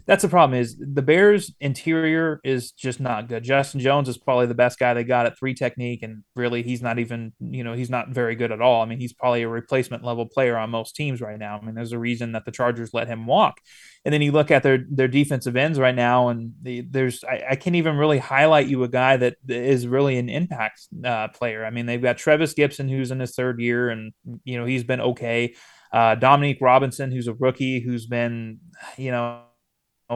that's 0.05 0.23
the 0.23 0.29
problem 0.29 0.59
is 0.59 0.77
the 0.77 1.01
Bears 1.01 1.53
interior 1.59 2.39
is 2.43 2.71
just 2.71 2.99
not 2.99 3.27
good. 3.27 3.43
Justin 3.43 3.79
Jones 3.79 4.09
is 4.09 4.17
probably 4.17 4.45
the 4.45 4.55
best 4.55 4.79
guy 4.79 4.93
they 4.93 5.03
got 5.03 5.25
at 5.25 5.37
three 5.37 5.53
technique, 5.53 6.03
and 6.03 6.23
really 6.35 6.63
he's 6.63 6.81
not 6.81 6.99
even 6.99 7.33
you 7.39 7.63
know 7.63 7.73
he's 7.73 7.89
not 7.89 8.09
very 8.09 8.35
good 8.35 8.51
at 8.51 8.61
all. 8.61 8.81
I 8.81 8.85
mean 8.85 8.99
he's 8.99 9.13
probably 9.13 9.43
a 9.43 9.47
replacement 9.47 10.03
level 10.03 10.25
player 10.25 10.57
on 10.57 10.69
most 10.69 10.95
teams 10.95 11.21
right 11.21 11.37
now. 11.37 11.59
I 11.61 11.65
mean 11.65 11.75
there's 11.75 11.91
a 11.91 11.99
reason 11.99 12.31
that 12.33 12.45
the 12.45 12.51
Chargers 12.51 12.93
let 12.93 13.07
him 13.07 13.25
walk. 13.25 13.59
And 14.03 14.11
then 14.13 14.21
you 14.21 14.31
look 14.31 14.49
at 14.51 14.63
their 14.63 14.85
their 14.89 15.07
defensive 15.07 15.55
ends 15.55 15.79
right 15.79 15.95
now, 15.95 16.29
and 16.29 16.53
the, 16.61 16.81
there's 16.81 17.23
I, 17.23 17.43
I, 17.51 17.55
can't 17.55 17.75
even 17.75 17.97
really 17.97 18.17
highlight 18.17 18.67
you 18.67 18.83
a 18.83 18.87
guy 18.87 19.17
that 19.17 19.35
is 19.47 19.87
really 19.87 20.17
an 20.17 20.29
impact 20.29 20.87
uh, 21.03 21.27
player. 21.27 21.65
I 21.65 21.69
mean 21.69 21.85
they've 21.85 22.01
got 22.01 22.17
Trevis 22.17 22.53
Gipson 22.53 22.89
who's 22.89 23.11
in 23.11 23.19
his 23.19 23.35
third 23.35 23.59
year, 23.59 23.89
and 23.89 24.13
you 24.43 24.57
know 24.57 24.65
he's 24.65 24.83
been 24.83 25.01
okay. 25.01 25.53
Uh, 25.93 26.15
Dominique 26.15 26.59
Robinson, 26.61 27.11
who's 27.11 27.27
a 27.27 27.33
rookie, 27.33 27.81
who's 27.81 28.05
been, 28.05 28.59
you 28.97 29.11
know, 29.11 29.41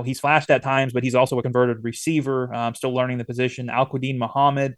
he's 0.04 0.20
flashed 0.20 0.50
at 0.50 0.64
times, 0.64 0.94
but 0.94 1.04
he's 1.04 1.16
also 1.16 1.38
a 1.40 1.44
converted 1.44 1.84
receiver. 1.84 2.54
Um, 2.54 2.76
still 2.76 2.94
learning 2.94 3.18
the 3.18 3.26
position. 3.26 3.70
Al-Quadin 3.70 4.18
Muhammad 4.18 4.76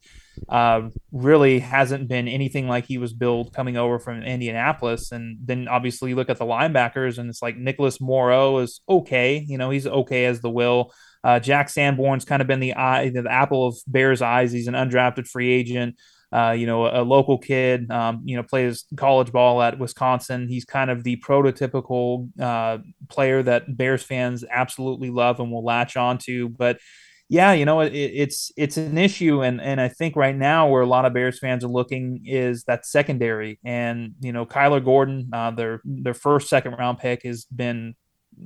uh, 0.49 0.89
really 1.11 1.59
hasn't 1.59 2.07
been 2.07 2.27
anything 2.27 2.67
like 2.67 2.85
he 2.85 2.97
was 2.97 3.13
billed 3.13 3.53
coming 3.53 3.77
over 3.77 3.99
from 3.99 4.23
Indianapolis. 4.23 5.11
And 5.11 5.37
then 5.43 5.67
obviously 5.67 6.09
you 6.09 6.15
look 6.15 6.29
at 6.29 6.37
the 6.37 6.45
linebackers, 6.45 7.17
and 7.17 7.29
it's 7.29 7.41
like 7.41 7.57
Nicholas 7.57 7.99
Morrow 7.99 8.59
is 8.59 8.81
okay. 8.87 9.37
You 9.47 9.57
know, 9.57 9.69
he's 9.69 9.87
okay 9.87 10.25
as 10.25 10.41
the 10.41 10.49
will. 10.49 10.91
Uh, 11.23 11.39
Jack 11.39 11.69
Sanborn's 11.69 12.25
kind 12.25 12.41
of 12.41 12.47
been 12.47 12.59
the 12.59 12.75
eye, 12.75 13.09
the 13.09 13.29
apple 13.29 13.67
of 13.67 13.77
Bears' 13.87 14.21
eyes. 14.21 14.51
He's 14.51 14.67
an 14.67 14.75
undrafted 14.75 15.27
free 15.27 15.51
agent 15.51 15.95
uh, 16.31 16.51
you 16.51 16.65
know, 16.65 16.87
a, 16.87 17.03
local 17.03 17.37
kid, 17.37 17.89
um, 17.89 18.21
you 18.25 18.35
know, 18.35 18.43
plays 18.43 18.85
college 18.97 19.31
ball 19.31 19.61
at 19.61 19.79
Wisconsin. 19.79 20.47
He's 20.49 20.65
kind 20.65 20.89
of 20.91 21.03
the 21.03 21.17
prototypical 21.17 22.29
uh, 22.39 22.79
player 23.07 23.41
that 23.43 23.77
Bears 23.77 24.03
fans 24.03 24.43
absolutely 24.49 25.09
love 25.09 25.39
and 25.39 25.51
will 25.51 25.63
latch 25.63 25.95
onto. 25.95 26.49
But 26.49 26.79
yeah, 27.29 27.53
you 27.53 27.65
know, 27.65 27.81
it, 27.81 27.93
it's 27.93 28.51
it's 28.57 28.77
an 28.77 28.97
issue, 28.97 29.41
and 29.41 29.61
and 29.61 29.81
I 29.81 29.89
think 29.89 30.15
right 30.15 30.35
now 30.35 30.69
where 30.69 30.81
a 30.81 30.85
lot 30.85 31.05
of 31.05 31.13
Bears 31.13 31.39
fans 31.39 31.63
are 31.63 31.69
looking 31.69 32.23
is 32.25 32.63
that 32.65 32.85
secondary, 32.85 33.59
and 33.65 34.13
you 34.21 34.31
know, 34.31 34.45
Kyler 34.45 34.83
Gordon, 34.83 35.29
uh, 35.33 35.51
their 35.51 35.81
their 35.83 36.13
first 36.13 36.49
second 36.49 36.73
round 36.73 36.99
pick 36.99 37.23
has 37.23 37.45
been 37.45 37.95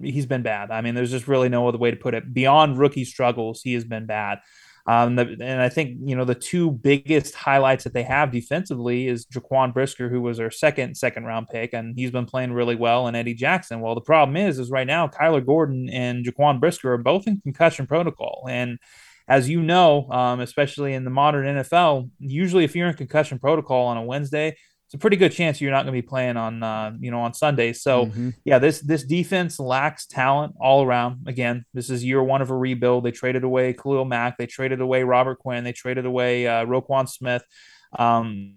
he's 0.03 0.25
been 0.25 0.41
bad. 0.41 0.71
I 0.71 0.81
mean, 0.81 0.95
there's 0.95 1.11
just 1.11 1.27
really 1.27 1.49
no 1.49 1.67
other 1.67 1.77
way 1.77 1.91
to 1.91 1.97
put 1.97 2.13
it. 2.13 2.33
Beyond 2.33 2.77
rookie 2.77 3.05
struggles, 3.05 3.61
he 3.61 3.73
has 3.73 3.83
been 3.83 4.05
bad. 4.05 4.39
Um, 4.87 5.19
and 5.19 5.61
I 5.61 5.69
think 5.69 5.97
you 6.03 6.15
know 6.15 6.25
the 6.25 6.35
two 6.35 6.71
biggest 6.71 7.35
highlights 7.35 7.83
that 7.83 7.93
they 7.93 8.03
have 8.03 8.31
defensively 8.31 9.07
is 9.07 9.25
Jaquan 9.25 9.73
Brisker, 9.73 10.09
who 10.09 10.21
was 10.21 10.37
their 10.37 10.51
second 10.51 10.95
second 10.95 11.25
round 11.25 11.49
pick, 11.49 11.73
and 11.73 11.95
he's 11.97 12.11
been 12.11 12.25
playing 12.25 12.53
really 12.53 12.75
well, 12.75 13.07
and 13.07 13.15
Eddie 13.15 13.33
Jackson. 13.33 13.81
Well, 13.81 13.95
the 13.95 14.01
problem 14.01 14.37
is, 14.37 14.59
is 14.59 14.71
right 14.71 14.87
now 14.87 15.07
Kyler 15.07 15.45
Gordon 15.45 15.89
and 15.89 16.25
Jaquan 16.25 16.59
Brisker 16.59 16.93
are 16.93 16.97
both 16.97 17.27
in 17.27 17.41
concussion 17.41 17.87
protocol, 17.87 18.47
and 18.49 18.79
as 19.27 19.47
you 19.47 19.61
know, 19.61 20.09
um, 20.11 20.39
especially 20.41 20.93
in 20.93 21.05
the 21.05 21.09
modern 21.09 21.45
NFL, 21.45 22.09
usually 22.19 22.65
if 22.65 22.75
you're 22.75 22.89
in 22.89 22.95
concussion 22.95 23.39
protocol 23.39 23.85
on 23.85 23.97
a 23.97 24.03
Wednesday, 24.03 24.57
it's 24.91 24.95
a 24.95 24.99
pretty 24.99 25.15
good 25.15 25.31
chance 25.31 25.61
you're 25.61 25.71
not 25.71 25.85
going 25.85 25.95
to 25.95 26.01
be 26.01 26.05
playing 26.05 26.35
on 26.35 26.61
uh, 26.61 26.91
you 26.99 27.11
know 27.11 27.21
on 27.21 27.33
Sunday. 27.33 27.71
So 27.71 28.07
mm-hmm. 28.07 28.31
yeah, 28.43 28.59
this 28.59 28.81
this 28.81 29.05
defense 29.05 29.57
lacks 29.57 30.05
talent 30.05 30.55
all 30.59 30.83
around. 30.83 31.29
Again, 31.29 31.63
this 31.73 31.89
is 31.89 32.03
year 32.03 32.21
one 32.21 32.41
of 32.41 32.49
a 32.49 32.57
rebuild. 32.57 33.05
They 33.05 33.11
traded 33.11 33.45
away 33.45 33.71
Khalil 33.71 34.03
Mack, 34.03 34.37
they 34.37 34.47
traded 34.47 34.81
away 34.81 35.03
Robert 35.03 35.39
Quinn, 35.39 35.63
they 35.63 35.71
traded 35.71 36.05
away 36.05 36.45
uh, 36.45 36.65
Roquan 36.65 37.07
Smith. 37.07 37.41
Um, 37.97 38.55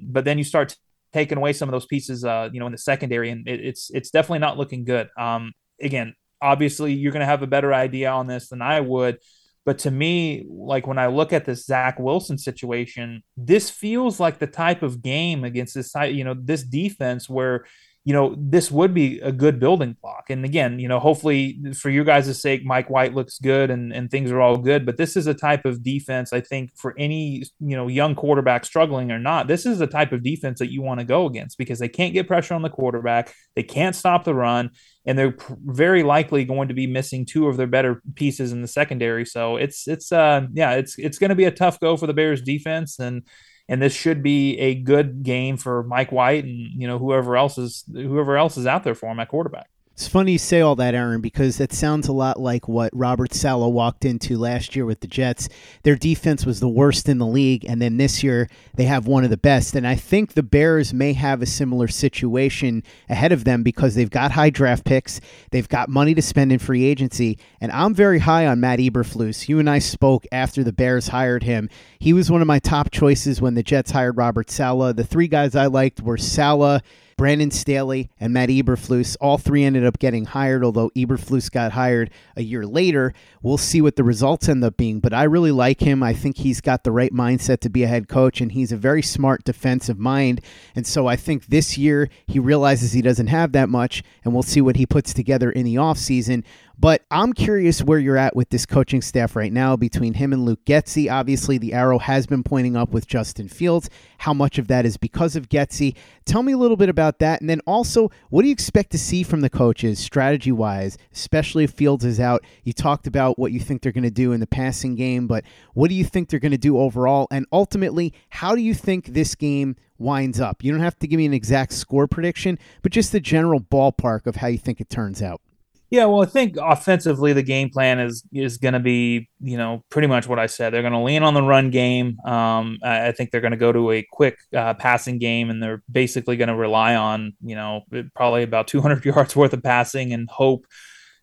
but 0.00 0.24
then 0.24 0.38
you 0.38 0.44
start 0.44 0.70
t- 0.70 0.76
taking 1.12 1.38
away 1.38 1.52
some 1.52 1.68
of 1.68 1.72
those 1.72 1.86
pieces, 1.86 2.24
uh, 2.24 2.48
you 2.52 2.58
know, 2.58 2.66
in 2.66 2.72
the 2.72 2.78
secondary, 2.78 3.30
and 3.30 3.46
it, 3.46 3.64
it's 3.64 3.88
it's 3.94 4.10
definitely 4.10 4.40
not 4.40 4.58
looking 4.58 4.84
good. 4.84 5.08
Um, 5.16 5.52
again, 5.80 6.16
obviously, 6.42 6.94
you're 6.94 7.12
going 7.12 7.20
to 7.20 7.26
have 7.26 7.44
a 7.44 7.46
better 7.46 7.72
idea 7.72 8.10
on 8.10 8.26
this 8.26 8.48
than 8.48 8.60
I 8.60 8.80
would. 8.80 9.18
But 9.66 9.78
to 9.80 9.90
me, 9.90 10.46
like 10.48 10.86
when 10.86 10.96
I 10.96 11.08
look 11.08 11.32
at 11.32 11.44
this 11.44 11.66
Zach 11.66 11.98
Wilson 11.98 12.38
situation, 12.38 13.22
this 13.36 13.68
feels 13.68 14.20
like 14.20 14.38
the 14.38 14.46
type 14.46 14.84
of 14.84 15.02
game 15.02 15.42
against 15.42 15.74
this, 15.74 15.92
you 15.94 16.22
know, 16.22 16.36
this 16.38 16.62
defense 16.62 17.28
where 17.28 17.66
you 18.06 18.12
know, 18.12 18.36
this 18.38 18.70
would 18.70 18.94
be 18.94 19.18
a 19.18 19.32
good 19.32 19.58
building 19.58 19.96
block. 20.00 20.26
And 20.30 20.44
again, 20.44 20.78
you 20.78 20.86
know, 20.86 21.00
hopefully 21.00 21.58
for 21.74 21.90
your 21.90 22.04
guys' 22.04 22.40
sake, 22.40 22.64
Mike 22.64 22.88
White 22.88 23.14
looks 23.14 23.40
good 23.40 23.68
and, 23.68 23.92
and 23.92 24.08
things 24.08 24.30
are 24.30 24.40
all 24.40 24.56
good. 24.56 24.86
But 24.86 24.96
this 24.96 25.16
is 25.16 25.26
a 25.26 25.34
type 25.34 25.64
of 25.64 25.82
defense, 25.82 26.32
I 26.32 26.40
think, 26.40 26.70
for 26.76 26.94
any, 26.96 27.42
you 27.58 27.76
know, 27.76 27.88
young 27.88 28.14
quarterback 28.14 28.64
struggling 28.64 29.10
or 29.10 29.18
not, 29.18 29.48
this 29.48 29.66
is 29.66 29.80
the 29.80 29.88
type 29.88 30.12
of 30.12 30.22
defense 30.22 30.60
that 30.60 30.70
you 30.70 30.82
want 30.82 31.00
to 31.00 31.04
go 31.04 31.26
against 31.26 31.58
because 31.58 31.80
they 31.80 31.88
can't 31.88 32.14
get 32.14 32.28
pressure 32.28 32.54
on 32.54 32.62
the 32.62 32.70
quarterback. 32.70 33.34
They 33.56 33.64
can't 33.64 33.96
stop 33.96 34.22
the 34.22 34.36
run. 34.36 34.70
And 35.04 35.18
they're 35.18 35.36
very 35.64 36.04
likely 36.04 36.44
going 36.44 36.68
to 36.68 36.74
be 36.74 36.86
missing 36.86 37.26
two 37.26 37.48
of 37.48 37.56
their 37.56 37.66
better 37.66 38.02
pieces 38.14 38.52
in 38.52 38.62
the 38.62 38.68
secondary. 38.68 39.24
So 39.24 39.56
it's, 39.56 39.88
it's, 39.88 40.12
uh, 40.12 40.46
yeah, 40.52 40.74
it's, 40.74 40.96
it's 40.96 41.18
going 41.18 41.30
to 41.30 41.34
be 41.34 41.44
a 41.46 41.50
tough 41.50 41.80
go 41.80 41.96
for 41.96 42.06
the 42.06 42.14
Bears 42.14 42.42
defense. 42.42 43.00
And, 43.00 43.24
and 43.68 43.82
this 43.82 43.94
should 43.94 44.22
be 44.22 44.58
a 44.58 44.74
good 44.74 45.22
game 45.22 45.56
for 45.56 45.82
Mike 45.82 46.12
White 46.12 46.44
and 46.44 46.80
you 46.80 46.86
know 46.86 46.98
whoever 46.98 47.36
else 47.36 47.58
is 47.58 47.84
whoever 47.92 48.36
else 48.36 48.56
is 48.56 48.66
out 48.66 48.84
there 48.84 48.94
for 48.94 49.10
him 49.10 49.20
at 49.20 49.28
quarterback. 49.28 49.68
It's 49.96 50.06
funny 50.06 50.32
you 50.32 50.38
say 50.38 50.60
all 50.60 50.76
that, 50.76 50.94
Aaron, 50.94 51.22
because 51.22 51.58
it 51.58 51.72
sounds 51.72 52.06
a 52.06 52.12
lot 52.12 52.38
like 52.38 52.68
what 52.68 52.94
Robert 52.94 53.32
Saleh 53.32 53.72
walked 53.72 54.04
into 54.04 54.36
last 54.36 54.76
year 54.76 54.84
with 54.84 55.00
the 55.00 55.06
Jets. 55.06 55.48
Their 55.84 55.96
defense 55.96 56.44
was 56.44 56.60
the 56.60 56.68
worst 56.68 57.08
in 57.08 57.16
the 57.16 57.26
league, 57.26 57.64
and 57.64 57.80
then 57.80 57.96
this 57.96 58.22
year 58.22 58.50
they 58.74 58.84
have 58.84 59.06
one 59.06 59.24
of 59.24 59.30
the 59.30 59.38
best. 59.38 59.74
And 59.74 59.86
I 59.86 59.94
think 59.94 60.34
the 60.34 60.42
Bears 60.42 60.92
may 60.92 61.14
have 61.14 61.40
a 61.40 61.46
similar 61.46 61.88
situation 61.88 62.82
ahead 63.08 63.32
of 63.32 63.44
them 63.44 63.62
because 63.62 63.94
they've 63.94 64.10
got 64.10 64.32
high 64.32 64.50
draft 64.50 64.84
picks, 64.84 65.18
they've 65.50 65.66
got 65.66 65.88
money 65.88 66.14
to 66.14 66.20
spend 66.20 66.52
in 66.52 66.58
free 66.58 66.84
agency, 66.84 67.38
and 67.62 67.72
I'm 67.72 67.94
very 67.94 68.18
high 68.18 68.46
on 68.46 68.60
Matt 68.60 68.80
Eberflus. 68.80 69.48
You 69.48 69.58
and 69.60 69.70
I 69.70 69.78
spoke 69.78 70.26
after 70.30 70.62
the 70.62 70.74
Bears 70.74 71.08
hired 71.08 71.44
him. 71.44 71.70
He 72.00 72.12
was 72.12 72.30
one 72.30 72.42
of 72.42 72.46
my 72.46 72.58
top 72.58 72.90
choices 72.90 73.40
when 73.40 73.54
the 73.54 73.62
Jets 73.62 73.92
hired 73.92 74.18
Robert 74.18 74.50
Saleh. 74.50 74.94
The 74.94 75.04
three 75.04 75.26
guys 75.26 75.56
I 75.56 75.68
liked 75.68 76.02
were 76.02 76.18
Saleh. 76.18 76.82
Brandon 77.16 77.50
Staley 77.50 78.10
and 78.20 78.32
Matt 78.32 78.50
Eberflus. 78.50 79.16
All 79.20 79.38
three 79.38 79.64
ended 79.64 79.86
up 79.86 79.98
getting 79.98 80.26
hired, 80.26 80.62
although 80.62 80.90
Eberflus 80.90 81.50
got 81.50 81.72
hired 81.72 82.10
a 82.36 82.42
year 82.42 82.66
later. 82.66 83.14
We'll 83.42 83.56
see 83.56 83.80
what 83.80 83.96
the 83.96 84.04
results 84.04 84.50
end 84.50 84.62
up 84.62 84.76
being, 84.76 85.00
but 85.00 85.14
I 85.14 85.24
really 85.24 85.50
like 85.50 85.80
him. 85.80 86.02
I 86.02 86.12
think 86.12 86.36
he's 86.36 86.60
got 86.60 86.84
the 86.84 86.92
right 86.92 87.12
mindset 87.12 87.60
to 87.60 87.70
be 87.70 87.84
a 87.84 87.86
head 87.86 88.08
coach, 88.08 88.42
and 88.42 88.52
he's 88.52 88.70
a 88.70 88.76
very 88.76 89.02
smart 89.02 89.44
defensive 89.44 89.98
mind. 89.98 90.42
And 90.74 90.86
so 90.86 91.06
I 91.06 91.16
think 91.16 91.46
this 91.46 91.78
year 91.78 92.10
he 92.26 92.38
realizes 92.38 92.92
he 92.92 93.02
doesn't 93.02 93.28
have 93.28 93.52
that 93.52 93.70
much, 93.70 94.02
and 94.22 94.34
we'll 94.34 94.42
see 94.42 94.60
what 94.60 94.76
he 94.76 94.84
puts 94.84 95.14
together 95.14 95.50
in 95.50 95.64
the 95.64 95.76
offseason. 95.76 96.44
But 96.78 97.06
I'm 97.10 97.32
curious 97.32 97.82
where 97.82 97.98
you're 97.98 98.18
at 98.18 98.36
with 98.36 98.50
this 98.50 98.66
coaching 98.66 99.00
staff 99.00 99.34
right 99.34 99.52
now 99.52 99.76
between 99.76 100.12
him 100.12 100.34
and 100.34 100.44
Luke 100.44 100.62
Getsy. 100.66 101.10
Obviously, 101.10 101.56
the 101.56 101.72
arrow 101.72 101.98
has 101.98 102.26
been 102.26 102.42
pointing 102.42 102.76
up 102.76 102.90
with 102.90 103.06
Justin 103.06 103.48
Fields. 103.48 103.88
How 104.18 104.34
much 104.34 104.58
of 104.58 104.68
that 104.68 104.84
is 104.84 104.98
because 104.98 105.36
of 105.36 105.48
Getsy? 105.48 105.96
Tell 106.26 106.42
me 106.42 106.52
a 106.52 106.58
little 106.58 106.76
bit 106.76 106.90
about 106.90 107.18
that. 107.20 107.40
And 107.40 107.48
then 107.48 107.60
also, 107.66 108.10
what 108.28 108.42
do 108.42 108.48
you 108.48 108.52
expect 108.52 108.90
to 108.90 108.98
see 108.98 109.22
from 109.22 109.40
the 109.40 109.48
coaches 109.48 109.98
strategy 109.98 110.52
wise, 110.52 110.98
especially 111.14 111.64
if 111.64 111.70
Fields 111.70 112.04
is 112.04 112.20
out? 112.20 112.44
You 112.62 112.74
talked 112.74 113.06
about 113.06 113.38
what 113.38 113.52
you 113.52 113.60
think 113.60 113.80
they're 113.80 113.90
going 113.90 114.04
to 114.04 114.10
do 114.10 114.32
in 114.32 114.40
the 114.40 114.46
passing 114.46 114.96
game, 114.96 115.26
but 115.26 115.44
what 115.72 115.88
do 115.88 115.94
you 115.94 116.04
think 116.04 116.28
they're 116.28 116.40
going 116.40 116.52
to 116.52 116.58
do 116.58 116.78
overall? 116.78 117.26
And 117.30 117.46
ultimately, 117.52 118.12
how 118.28 118.54
do 118.54 118.60
you 118.60 118.74
think 118.74 119.06
this 119.06 119.34
game 119.34 119.76
winds 119.96 120.40
up? 120.40 120.62
You 120.62 120.72
don't 120.72 120.82
have 120.82 120.98
to 120.98 121.06
give 121.06 121.16
me 121.16 121.24
an 121.24 121.32
exact 121.32 121.72
score 121.72 122.06
prediction, 122.06 122.58
but 122.82 122.92
just 122.92 123.12
the 123.12 123.20
general 123.20 123.60
ballpark 123.60 124.26
of 124.26 124.36
how 124.36 124.48
you 124.48 124.58
think 124.58 124.82
it 124.82 124.90
turns 124.90 125.22
out. 125.22 125.40
Yeah, 125.90 126.06
well, 126.06 126.22
I 126.22 126.26
think 126.26 126.56
offensively 126.60 127.32
the 127.32 127.44
game 127.44 127.70
plan 127.70 128.00
is 128.00 128.24
is 128.32 128.58
going 128.58 128.74
to 128.74 128.80
be 128.80 129.28
you 129.40 129.56
know 129.56 129.84
pretty 129.88 130.08
much 130.08 130.26
what 130.26 130.38
I 130.38 130.46
said. 130.46 130.72
They're 130.72 130.82
going 130.82 130.92
to 130.92 131.00
lean 131.00 131.22
on 131.22 131.34
the 131.34 131.42
run 131.42 131.70
game. 131.70 132.18
Um, 132.26 132.78
I, 132.82 133.08
I, 133.08 133.12
think 133.12 133.30
they're 133.30 133.40
going 133.40 133.52
to 133.52 133.56
go 133.56 133.70
to 133.70 133.92
a 133.92 134.04
quick 134.10 134.36
uh, 134.54 134.74
passing 134.74 135.18
game, 135.18 135.48
and 135.48 135.62
they're 135.62 135.82
basically 135.90 136.36
going 136.36 136.48
to 136.48 136.56
rely 136.56 136.96
on 136.96 137.34
you 137.40 137.54
know 137.54 137.82
probably 138.16 138.42
about 138.42 138.66
200 138.66 139.04
yards 139.04 139.36
worth 139.36 139.52
of 139.52 139.62
passing 139.62 140.12
and 140.12 140.28
hope 140.28 140.66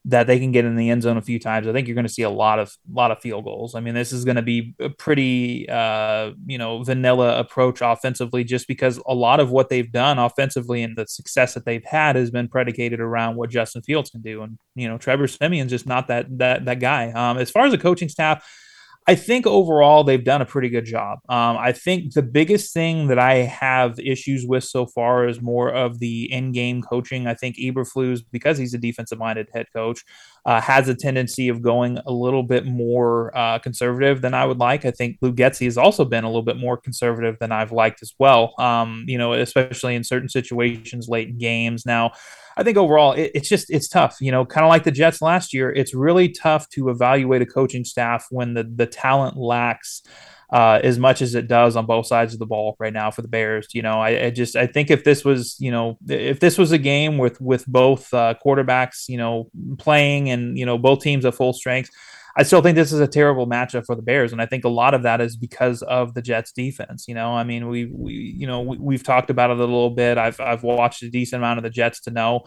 that 0.06 0.28
they 0.28 0.38
can 0.38 0.52
get 0.52 0.66
in 0.66 0.76
the 0.76 0.90
end 0.90 1.02
zone 1.02 1.16
a 1.16 1.22
few 1.22 1.40
times. 1.40 1.66
I 1.66 1.72
think 1.72 1.88
you're 1.88 1.96
going 1.96 2.08
to 2.08 2.12
see 2.12 2.24
a 2.24 2.30
lot 2.30 2.60
of 2.60 2.76
lot 2.92 3.12
of 3.12 3.20
field 3.20 3.46
goals. 3.46 3.74
I 3.74 3.80
mean, 3.80 3.94
this 3.94 4.12
is 4.12 4.26
going 4.26 4.36
to 4.36 4.42
be 4.42 4.76
a 4.80 4.90
pretty 4.90 5.68
uh, 5.70 6.32
you 6.46 6.58
know 6.58 6.84
vanilla 6.84 7.40
approach 7.40 7.80
offensively, 7.82 8.44
just 8.44 8.68
because 8.68 9.00
a 9.06 9.14
lot 9.14 9.40
of 9.40 9.52
what 9.52 9.70
they've 9.70 9.92
done 9.92 10.20
offensively 10.20 10.84
and 10.84 10.98
the 10.98 11.08
success 11.08 11.54
that 11.54 11.66
they've 11.66 11.86
had 11.86 12.16
has 12.18 12.32
been 12.32 12.50
predicated 12.50 13.00
around 13.00 13.38
what 13.38 13.50
Justin 13.50 13.82
Fields 13.82 14.10
can 14.10 14.22
do. 14.22 14.44
And 14.44 14.58
you 14.76 14.88
know, 14.88 14.98
Trevor 14.98 15.28
Siemian's 15.28 15.72
just 15.72 15.88
not 15.88 16.08
that 16.08 16.38
that 16.38 16.66
that 16.66 16.80
guy. 16.80 17.12
Um, 17.12 17.38
as 17.38 17.50
far 17.50 17.66
as 17.66 17.72
the 17.72 17.78
coaching 17.78 18.10
staff. 18.10 18.46
I 19.06 19.16
think 19.16 19.46
overall 19.46 20.04
they've 20.04 20.24
done 20.24 20.42
a 20.42 20.46
pretty 20.46 20.70
good 20.70 20.86
job. 20.86 21.20
Um, 21.28 21.58
I 21.58 21.74
think 21.74 22.14
the 22.14 22.22
biggest 22.22 22.74
thing 22.74 23.08
that 23.08 23.20
I 23.20 23.36
have 23.36 24.00
issues 24.00 24.46
with 24.48 24.64
so 24.64 24.86
far 24.86 25.28
is 25.28 25.42
more 25.42 25.70
of 25.70 26.00
the 26.00 26.32
in-game 26.32 26.82
coaching. 26.82 27.28
I 27.28 27.34
think 27.34 27.58
Eberflus, 27.58 28.22
because 28.32 28.58
he's 28.58 28.74
a 28.74 28.78
defensive-minded 28.78 29.50
head 29.54 29.68
coach, 29.74 30.04
uh, 30.46 30.62
has 30.62 30.88
a 30.88 30.96
tendency 30.96 31.50
of 31.50 31.62
going 31.62 32.00
a 32.06 32.12
little 32.12 32.44
bit 32.44 32.66
more 32.66 33.36
uh, 33.38 33.60
conservative 33.60 34.22
than 34.22 34.34
I 34.34 34.46
would 34.46 34.60
like. 34.60 34.86
I 34.86 34.92
think 34.92 35.18
Luke 35.22 35.36
Getsy 35.36 35.66
has 35.66 35.78
also 35.78 36.06
been 36.06 36.24
a 36.24 36.28
little 36.28 36.42
bit 36.42 36.58
more 36.58 36.78
conservative 36.78 37.38
than 37.40 37.52
I've 37.52 37.72
liked 37.72 38.02
as 38.02 38.14
well. 38.20 38.54
Um, 38.58 39.04
you 39.08 39.18
know, 39.18 39.34
especially 39.34 39.96
in 39.96 40.04
certain 40.04 40.30
situations 40.30 41.10
late 41.10 41.30
in 41.30 41.38
games. 41.38 41.86
Now, 41.86 42.12
I 42.56 42.64
think 42.64 42.78
overall 42.78 43.14
it, 43.14 43.32
it's 43.34 43.50
just 43.50 43.70
it's 43.70 43.88
tough. 43.88 44.18
You 44.20 44.32
know, 44.32 44.46
kind 44.46 44.66
of 44.66 44.70
like 44.70 44.84
the 44.84 44.92
Jets 44.92 45.22
last 45.22 45.54
year. 45.54 45.72
It's 45.72 45.94
really 45.94 46.30
tough 46.30 46.70
to 46.70 46.90
evaluate 46.90 47.42
a 47.42 47.46
coaching 47.46 47.84
staff 47.86 48.28
when 48.30 48.54
the 48.54 48.64
the 48.64 48.86
talent 48.86 49.38
lacks 49.38 50.04
uh, 50.54 50.80
as 50.84 51.00
much 51.00 51.22
as 51.24 51.34
it 51.34 51.48
does 51.48 51.76
on 51.76 51.88
both 51.88 52.06
sides 52.06 52.34
of 52.34 52.40
the 52.40 52.46
ball 52.46 52.76
right 52.80 52.94
now 52.94 53.10
for 53.10 53.24
the 53.24 53.28
Bears. 53.28 53.68
You 53.74 53.82
know, 53.82 54.00
I, 54.00 54.26
I 54.26 54.30
just 54.30 54.56
I 54.56 54.68
think 54.68 54.92
if 54.92 55.04
this 55.04 55.26
was 55.26 55.56
you 55.60 55.72
know 55.72 55.98
if 56.08 56.40
this 56.40 56.58
was 56.58 56.72
a 56.72 56.78
game 56.78 57.18
with 57.18 57.42
with 57.42 57.66
both 57.66 58.14
uh, 58.14 58.36
quarterbacks 58.46 59.10
you 59.10 59.18
know 59.18 59.50
playing 59.80 60.30
and 60.30 60.58
you 60.58 60.66
know 60.66 60.78
both 60.78 61.02
teams 61.02 61.26
at 61.26 61.36
full 61.36 61.54
strength. 61.54 61.90
I 62.36 62.44
still 62.44 62.62
think 62.62 62.76
this 62.76 62.92
is 62.92 63.00
a 63.00 63.08
terrible 63.08 63.48
matchup 63.48 63.86
for 63.86 63.96
the 63.96 64.02
Bears, 64.02 64.32
and 64.32 64.42
I 64.42 64.46
think 64.46 64.66
a 64.66 64.70
lot 64.70 64.94
of 64.94 65.04
that 65.04 65.22
is 65.22 65.38
because 65.38 65.82
of 65.84 66.14
the 66.16 66.22
Jets' 66.22 66.52
defense. 66.52 67.06
You 67.08 67.14
know, 67.14 67.32
I 67.32 67.44
mean, 67.44 67.68
we 67.68 67.86
we 67.86 68.14
you 68.14 68.48
know 68.48 68.62
we, 68.62 68.96
have 68.96 69.04
talked 69.04 69.30
about 69.30 69.52
it 69.52 69.58
a 69.58 69.60
little 69.60 69.92
bit. 69.92 70.18
I've 70.18 70.40
I've 70.40 70.64
watched 70.64 71.04
a 71.04 71.10
decent 71.10 71.42
amount 71.42 71.60
of 71.60 71.64
the 71.64 71.70
Jets 71.70 72.02
to 72.02 72.12
know 72.12 72.44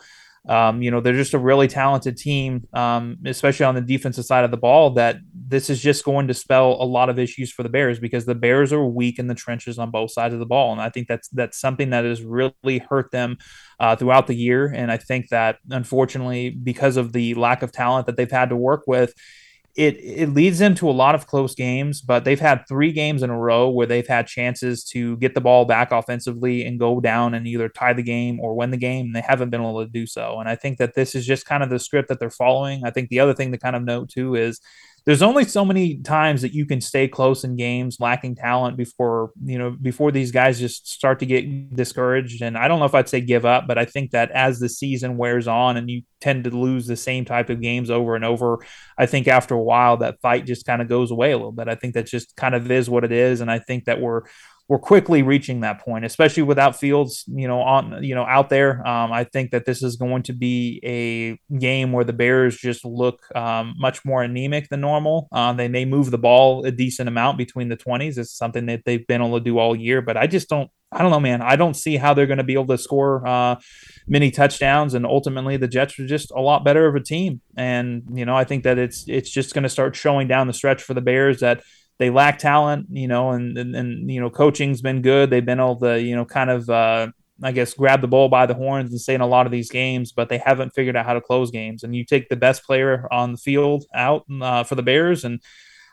um, 0.49 0.81
you 0.81 0.91
know, 0.91 1.01
they're 1.01 1.13
just 1.13 1.35
a 1.35 1.39
really 1.39 1.67
talented 1.67 2.17
team, 2.17 2.67
um, 2.73 3.19
especially 3.25 3.67
on 3.67 3.75
the 3.75 3.81
defensive 3.81 4.25
side 4.25 4.45
of 4.45 4.53
the 4.53 4.57
ball. 4.57 4.91
That 4.91 5.17
this 5.35 5.69
is 5.69 5.83
just 5.83 6.05
going 6.05 6.29
to 6.29 6.35
spell 6.35 6.77
a 6.81 6.85
lot 6.85 7.09
of 7.09 7.19
issues 7.19 7.51
for 7.53 7.65
the 7.65 7.69
Bears 7.69 7.99
because 7.99 8.27
the 8.27 8.35
Bears 8.35 8.73
are 8.73 8.85
weak 8.85 9.19
in 9.19 9.27
the 9.27 9.35
trenches 9.35 9.79
on 9.79 9.91
both 9.91 10.13
sides 10.13 10.35
of 10.35 10.41
the 10.41 10.47
ball, 10.47 10.73
and 10.73 10.81
I 10.81 10.89
think 10.89 11.09
that's 11.09 11.29
that's 11.31 11.59
something 11.59 11.91
that 11.91 12.05
has 12.05 12.23
really 12.23 12.79
hurt 12.89 13.11
them 13.11 13.39
uh, 13.81 13.97
throughout 13.97 14.29
the 14.29 14.37
year. 14.37 14.67
And 14.67 14.93
I 14.93 14.99
think 14.99 15.31
that 15.31 15.59
unfortunately, 15.71 16.51
because 16.51 16.97
of 16.97 17.13
the 17.13 17.35
lack 17.35 17.63
of 17.63 17.73
talent 17.73 18.07
that 18.07 18.17
they've 18.17 18.31
had 18.31 18.51
to 18.51 18.57
work 18.57 18.85
with, 18.87 19.15
it 19.77 19.97
it 20.03 20.31
leads 20.31 20.59
them 20.59 20.75
to 20.77 20.89
a 20.89 20.93
lot 20.93 21.15
of 21.15 21.27
close 21.27 21.55
games, 21.55 22.01
but 22.01 22.25
they've 22.25 22.41
had 22.41 22.67
three 22.67 22.93
games 22.93 23.23
in 23.23 23.29
a 23.29 23.39
row 23.39 23.69
where 23.69 23.87
they've 23.87 24.07
had 24.07 24.27
chances 24.27 24.83
to 24.85 25.19
get 25.19 25.35
the 25.35 25.41
ball 25.41 25.67
back 25.67 25.93
offensively 25.93 26.65
and 26.65 26.79
go 26.79 26.99
down 26.99 27.35
and 27.35 27.47
either 27.47 27.69
tie 27.69 27.93
the 27.93 28.03
game 28.03 28.41
or 28.41 28.55
win 28.55 28.71
the 28.71 28.79
game. 28.79 29.07
And 29.07 29.17
they 29.17 29.21
haven't 29.21 29.51
been 29.51 29.61
able 29.61 29.85
to 29.85 29.91
do 29.91 30.07
so. 30.07 30.41
And 30.41 30.49
I 30.49 30.57
think 30.57 30.79
that 30.79 30.95
this 30.95 31.15
is 31.15 31.27
just 31.27 31.45
kind 31.45 31.63
of 31.63 31.69
the 31.69 31.79
script 31.79 32.09
that 32.09 32.19
they're 32.19 32.31
following. 32.31 32.85
I 32.85 32.91
think 32.91 33.11
the 33.11 33.21
other 33.21 33.35
thing 33.35 33.53
to 33.53 33.59
kind 33.59 33.77
of 33.77 33.83
note 33.83 34.09
too 34.09 34.35
is 34.35 34.61
there's 35.07 35.23
only 35.23 35.45
so 35.45 35.65
many 35.65 35.99
times 35.99 36.43
that 36.43 36.53
you 36.53 36.67
can 36.67 36.81
stay 36.81 37.07
close 37.07 37.45
in 37.45 37.55
games 37.55 37.99
lacking 38.01 38.35
talent 38.35 38.77
before 38.77 39.31
you 39.43 39.57
know 39.57 39.71
before 39.71 40.11
these 40.11 40.33
guys 40.33 40.59
just 40.59 40.89
start 40.89 41.21
to 41.21 41.27
get 41.27 41.75
discouraged. 41.75 42.43
And 42.43 42.59
i 42.59 42.69
don't 42.69 42.81
know 42.81 42.85
if 42.85 42.95
i'd 42.95 43.09
say 43.09 43.21
give 43.21 43.47
up 43.47 43.67
but 43.67 43.79
i 43.79 43.85
think 43.85 44.11
that 44.11 44.31
as 44.33 44.59
the 44.59 44.69
season 44.69 45.17
wears 45.17 45.47
on 45.47 45.77
and 45.77 45.89
you 45.89 46.03
tend 46.21 46.45
to 46.45 46.51
lose 46.51 46.87
the 46.87 46.97
same 46.97 47.25
type 47.25 47.49
of 47.51 47.61
games 47.61 47.91
over 47.91 48.17
and 48.17 48.25
over 48.25 48.59
i 48.99 49.07
think 49.07 49.29
after 49.29 49.55
a 49.55 49.63
while 49.63 49.97
that 49.99 50.21
fight 50.21 50.45
just 50.45 50.67
kind 50.67 50.83
of 50.83 50.89
goes 50.89 51.11
away 51.11 51.31
a 51.31 51.37
little 51.37 51.53
bit. 51.53 51.69
I 51.69 51.77
think 51.77 51.95
that 51.95 52.07
just 52.07 52.35
kind 52.37 52.55
of 52.55 52.71
is 52.71 52.91
what 52.91 53.05
it 53.05 53.13
is. 53.13 53.41
And 53.41 53.51
i 53.51 53.59
think 53.61 53.85
that 53.85 54.01
we're 54.01 54.23
we're 54.69 54.79
quickly 54.79 55.23
reaching 55.23 55.61
that 55.61 55.81
point, 55.81 56.05
especially 56.05 56.43
without 56.43 56.75
Fields, 56.75 57.25
you 57.29 57.47
know, 57.47 57.61
on 57.61 58.03
you 58.03 58.15
know 58.15 58.25
out 58.25 58.51
there. 58.51 58.87
Um, 58.87 59.13
I 59.13 59.25
think 59.25 59.53
that 59.53 59.65
this 59.65 59.83
is 59.83 59.97
going 59.97 60.25
to 60.25 60.33
be 60.33 60.81
a 60.85 61.57
game 61.57 61.93
where 61.93 62.05
the 62.05 62.13
Bears 62.13 62.57
just 62.57 62.85
look 62.85 63.21
um, 63.37 63.75
much 63.79 64.05
more 64.05 64.23
anemic 64.23 64.69
than 64.69 64.81
normal. 64.81 65.29
Uh, 65.31 65.53
they 65.53 65.69
may 65.69 65.85
move 65.85 66.11
the 66.11 66.19
ball 66.19 66.65
a 66.65 66.73
decent 66.73 67.09
amount 67.09 67.39
between 67.39 67.69
the 67.69 67.77
twenties. 67.77 68.19
It's 68.19 68.37
something 68.37 68.67
that 68.67 68.83
they've 68.85 69.07
been 69.07 69.23
able 69.23 69.39
to 69.39 69.45
do 69.45 69.59
all 69.59 69.77
year, 69.77 70.03
but 70.03 70.17
I 70.17 70.27
just 70.27 70.49
don't. 70.49 70.71
I 70.93 71.03
don't 71.03 71.11
know, 71.11 71.21
man. 71.21 71.43
I 71.43 71.57
don't 71.57 71.75
see 71.75 71.97
how 71.97 72.15
they're 72.15 72.29
going 72.29 72.39
to 72.39 72.45
be 72.45 72.55
able 72.55 72.69
to 72.69 72.79
score 72.79 73.27
uh, 73.27 73.57
many 74.07 74.31
touchdowns, 74.31 74.95
and 74.95 75.05
ultimately 75.05 75.57
the 75.57 75.67
Jets 75.69 75.99
are 75.99 76.07
just 76.07 76.31
a 76.31 76.41
lot 76.41 76.65
better 76.65 76.87
of 76.87 76.95
a 76.95 77.01
team. 77.01 77.41
And 77.57 78.03
you 78.15 78.25
know, 78.25 78.37
I 78.37 78.45
think 78.45 78.65
that 78.65 78.79
it's 78.79 79.05
it's 79.09 79.31
just 79.31 79.55
going 79.55 79.65
to 79.65 79.69
start 79.69 79.95
showing 79.95 80.27
down 80.27 80.49
the 80.49 80.53
stretch 80.53 80.83
for 80.83 80.95
the 80.95 81.01
Bears 81.01 81.41
that 81.41 81.63
they 81.99 82.11
lack 82.11 82.39
talent, 82.39 82.87
you 82.91 83.09
know, 83.09 83.31
and, 83.31 83.57
and, 83.57 83.75
and 83.75 84.11
you 84.11 84.21
know, 84.21 84.31
coaching's 84.31 84.83
been 84.83 85.03
good. 85.03 85.31
They've 85.31 85.45
been 85.45 85.61
able 85.61 85.81
to, 85.81 86.01
you 86.01 86.15
know, 86.15 86.25
kind 86.25 86.51
of, 86.51 86.69
uh, 86.69 87.09
I 87.43 87.53
guess, 87.53 87.75
grab 87.75 88.01
the 88.01 88.09
bull 88.09 88.29
by 88.29 88.47
the 88.47 88.55
horns 88.55 88.91
and 88.91 89.01
stay 89.01 89.15
in 89.15 89.21
a 89.21 89.27
lot 89.27 89.47
of 89.47 89.53
these 89.53 89.71
games, 89.71 90.13
but 90.13 90.29
they 90.29 90.39
haven't 90.39 90.75
figured 90.75 90.97
out 90.97 91.07
how 91.07 91.15
to 91.15 91.21
close 91.21 91.51
games. 91.51 91.83
And 91.83 91.95
you 91.95 92.05
take 92.05 92.29
the 92.29 92.37
best 92.37 92.65
player 92.65 93.07
on 93.11 93.33
the 93.33 93.39
field 93.39 93.85
out 93.95 94.25
uh, 94.41 94.65
for 94.65 94.75
the 94.75 94.83
Bears, 94.83 95.25
and 95.25 95.41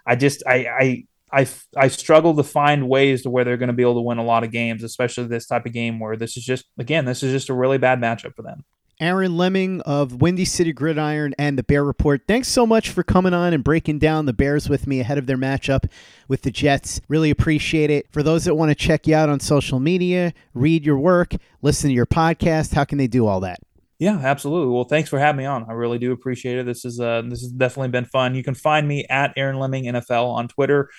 I 0.06 0.16
just, 0.16 0.44
I, 0.48 0.68
I, 0.68 1.06
I, 1.42 1.48
I 1.76 1.88
struggle 1.88 2.36
to 2.36 2.44
find 2.44 2.88
ways 2.88 3.24
to 3.24 3.30
where 3.30 3.44
they're 3.44 3.58
going 3.58 3.68
to 3.68 3.74
be 3.74 3.84
able 3.84 3.96
to 3.96 4.02
win 4.02 4.20
a 4.20 4.24
lot 4.24 4.44
of 4.44 4.52
games, 4.52 4.84
especially 4.84 5.26
this 5.26 5.48
type 5.48 5.66
of 5.66 5.74
game 5.74 6.00
where 6.00 6.16
this 6.16 6.38
is 6.38 6.46
just, 6.46 6.66
again, 6.78 7.06
this 7.06 7.24
is 7.24 7.32
just 7.32 7.50
a 7.50 7.54
really 7.54 7.78
bad 7.78 8.00
matchup 8.00 8.36
for 8.36 8.44
them. 8.44 8.64
Aaron 9.04 9.36
Leming 9.36 9.82
of 9.82 10.22
Windy 10.22 10.46
City 10.46 10.72
Gridiron 10.72 11.36
and 11.38 11.58
the 11.58 11.64
Bear 11.64 11.84
Report. 11.84 12.22
Thanks 12.26 12.48
so 12.48 12.66
much 12.66 12.90
for 12.90 13.04
coming 13.04 13.34
on 13.34 13.52
and 13.52 13.62
breaking 13.62 14.00
down 14.00 14.28
the 14.28 14.32
Bears 14.32 14.70
with 14.70 14.88
me 14.88 15.02
ahead 15.02 15.18
of 15.18 15.26
their 15.26 15.36
matchup 15.36 15.92
with 16.30 16.44
the 16.44 16.52
Jets. 16.52 17.02
Really 17.10 17.30
appreciate 17.30 17.90
it. 17.90 18.10
For 18.14 18.24
those 18.24 18.46
that 18.46 18.56
want 18.56 18.70
to 18.70 18.76
check 18.76 19.06
you 19.06 19.14
out 19.14 19.28
on 19.28 19.42
social 19.42 19.82
media, 19.82 20.34
read 20.54 20.86
your 20.86 20.98
work, 20.98 21.36
listen 21.62 21.90
to 21.90 21.94
your 21.94 22.06
podcast, 22.06 22.76
how 22.76 22.86
can 22.86 22.98
they 22.98 23.08
do 23.08 23.28
all 23.28 23.42
that? 23.42 23.60
Yeah, 24.00 24.20
absolutely. 24.24 24.74
Well, 24.74 24.86
thanks 24.86 25.10
for 25.10 25.20
having 25.20 25.40
me 25.40 25.46
on. 25.46 25.66
I 25.70 25.74
really 25.74 26.00
do 26.00 26.14
appreciate 26.14 26.60
it. 26.60 26.66
This 26.66 26.86
is 26.86 27.02
uh 27.02 27.24
this 27.24 27.42
has 27.42 27.52
definitely 27.52 27.90
been 27.90 28.06
fun. 28.06 28.36
You 28.36 28.44
can 28.44 28.56
find 28.56 28.88
me 28.88 29.06
at 29.10 29.34
Aaron 29.36 29.60
Leming 29.60 29.84
NFL 29.84 30.34
on 30.34 30.48
Twitter. 30.48 30.90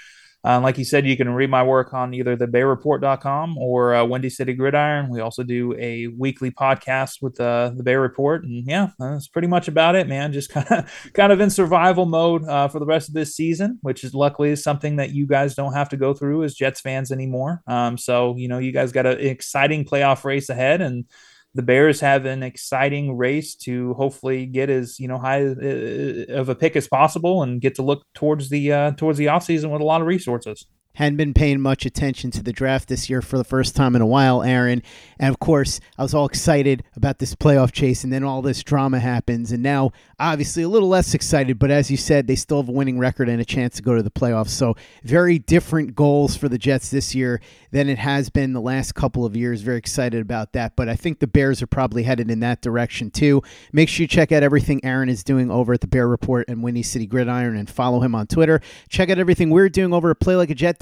Uh, 0.44 0.60
like 0.60 0.76
you 0.76 0.84
said, 0.84 1.06
you 1.06 1.16
can 1.16 1.30
read 1.30 1.48
my 1.48 1.62
work 1.62 1.94
on 1.94 2.12
either 2.12 2.36
thebearreport.com 2.36 3.56
or 3.56 3.94
uh, 3.94 4.04
Windy 4.04 4.28
City 4.28 4.52
Gridiron. 4.52 5.08
We 5.08 5.20
also 5.20 5.42
do 5.42 5.74
a 5.78 6.08
weekly 6.08 6.50
podcast 6.50 7.22
with 7.22 7.40
uh, 7.40 7.72
the 7.74 7.82
Bear 7.82 8.00
Report, 8.00 8.44
and 8.44 8.66
yeah, 8.66 8.88
that's 8.98 9.26
pretty 9.26 9.48
much 9.48 9.68
about 9.68 9.94
it, 9.94 10.06
man. 10.06 10.32
Just 10.32 10.50
kind 10.52 10.66
of 10.70 11.10
kind 11.14 11.32
of 11.32 11.40
in 11.40 11.48
survival 11.48 12.04
mode 12.04 12.44
uh, 12.44 12.68
for 12.68 12.78
the 12.78 12.86
rest 12.86 13.08
of 13.08 13.14
this 13.14 13.34
season, 13.34 13.78
which 13.80 14.04
is 14.04 14.14
luckily 14.14 14.54
something 14.56 14.96
that 14.96 15.10
you 15.10 15.26
guys 15.26 15.54
don't 15.54 15.72
have 15.72 15.88
to 15.88 15.96
go 15.96 16.12
through 16.12 16.44
as 16.44 16.54
Jets 16.54 16.80
fans 16.80 17.10
anymore. 17.10 17.62
Um, 17.66 17.96
so 17.96 18.36
you 18.36 18.48
know, 18.48 18.58
you 18.58 18.72
guys 18.72 18.92
got 18.92 19.06
an 19.06 19.18
exciting 19.20 19.86
playoff 19.86 20.24
race 20.24 20.50
ahead, 20.50 20.82
and 20.82 21.06
the 21.54 21.62
Bears 21.62 22.00
have 22.00 22.24
an 22.24 22.42
exciting 22.42 23.16
race 23.16 23.54
to 23.54 23.94
hopefully 23.94 24.46
get 24.46 24.70
as 24.70 24.98
you 24.98 25.08
know 25.08 25.18
high 25.18 25.44
uh, 25.44 26.34
of 26.34 26.48
a 26.48 26.54
pick 26.54 26.76
as 26.76 26.88
possible 26.88 27.42
and 27.42 27.60
get 27.60 27.76
to 27.76 27.82
look 27.82 28.04
towards 28.14 28.48
the 28.48 28.72
uh, 28.72 28.90
towards 28.92 29.18
the 29.18 29.26
offseason 29.26 29.70
with 29.70 29.80
a 29.80 29.84
lot 29.84 30.00
of 30.00 30.06
resources 30.06 30.66
hadn't 30.94 31.16
been 31.16 31.34
paying 31.34 31.60
much 31.60 31.84
attention 31.86 32.30
to 32.32 32.42
the 32.42 32.52
draft 32.52 32.88
this 32.88 33.10
year 33.10 33.22
for 33.22 33.36
the 33.36 33.44
first 33.44 33.76
time 33.76 33.94
in 33.94 34.02
a 34.02 34.06
while, 34.06 34.42
Aaron. 34.42 34.82
And 35.18 35.30
of 35.30 35.38
course, 35.38 35.80
I 35.98 36.02
was 36.02 36.14
all 36.14 36.26
excited 36.26 36.84
about 36.96 37.18
this 37.18 37.34
playoff 37.34 37.72
chase, 37.72 38.04
and 38.04 38.12
then 38.12 38.24
all 38.24 38.42
this 38.42 38.62
drama 38.62 39.00
happens. 39.00 39.52
And 39.52 39.62
now, 39.62 39.92
obviously, 40.18 40.62
a 40.62 40.68
little 40.68 40.88
less 40.88 41.14
excited, 41.14 41.58
but 41.58 41.70
as 41.70 41.90
you 41.90 41.96
said, 41.96 42.26
they 42.26 42.36
still 42.36 42.58
have 42.58 42.68
a 42.68 42.72
winning 42.72 42.98
record 42.98 43.28
and 43.28 43.40
a 43.40 43.44
chance 43.44 43.76
to 43.76 43.82
go 43.82 43.94
to 43.94 44.02
the 44.02 44.10
playoffs. 44.10 44.50
So, 44.50 44.76
very 45.02 45.38
different 45.38 45.94
goals 45.94 46.36
for 46.36 46.48
the 46.48 46.58
Jets 46.58 46.90
this 46.90 47.14
year 47.14 47.40
than 47.70 47.88
it 47.88 47.98
has 47.98 48.30
been 48.30 48.52
the 48.52 48.60
last 48.60 48.94
couple 48.94 49.24
of 49.24 49.36
years. 49.36 49.62
Very 49.62 49.78
excited 49.78 50.20
about 50.20 50.52
that. 50.52 50.76
But 50.76 50.88
I 50.88 50.96
think 50.96 51.18
the 51.18 51.26
Bears 51.26 51.60
are 51.60 51.66
probably 51.66 52.04
headed 52.04 52.30
in 52.30 52.40
that 52.40 52.62
direction 52.62 53.10
too. 53.10 53.42
Make 53.72 53.88
sure 53.88 54.04
you 54.04 54.08
check 54.08 54.32
out 54.32 54.42
everything 54.42 54.84
Aaron 54.84 55.08
is 55.08 55.24
doing 55.24 55.50
over 55.50 55.72
at 55.72 55.80
the 55.80 55.86
Bear 55.86 56.06
Report 56.06 56.48
and 56.48 56.62
Windy 56.62 56.82
City 56.82 57.06
Gridiron 57.06 57.56
and 57.56 57.68
follow 57.68 58.00
him 58.00 58.14
on 58.14 58.26
Twitter. 58.26 58.60
Check 58.88 59.10
out 59.10 59.18
everything 59.18 59.50
we're 59.50 59.68
doing 59.68 59.92
over 59.92 60.10
at 60.10 60.20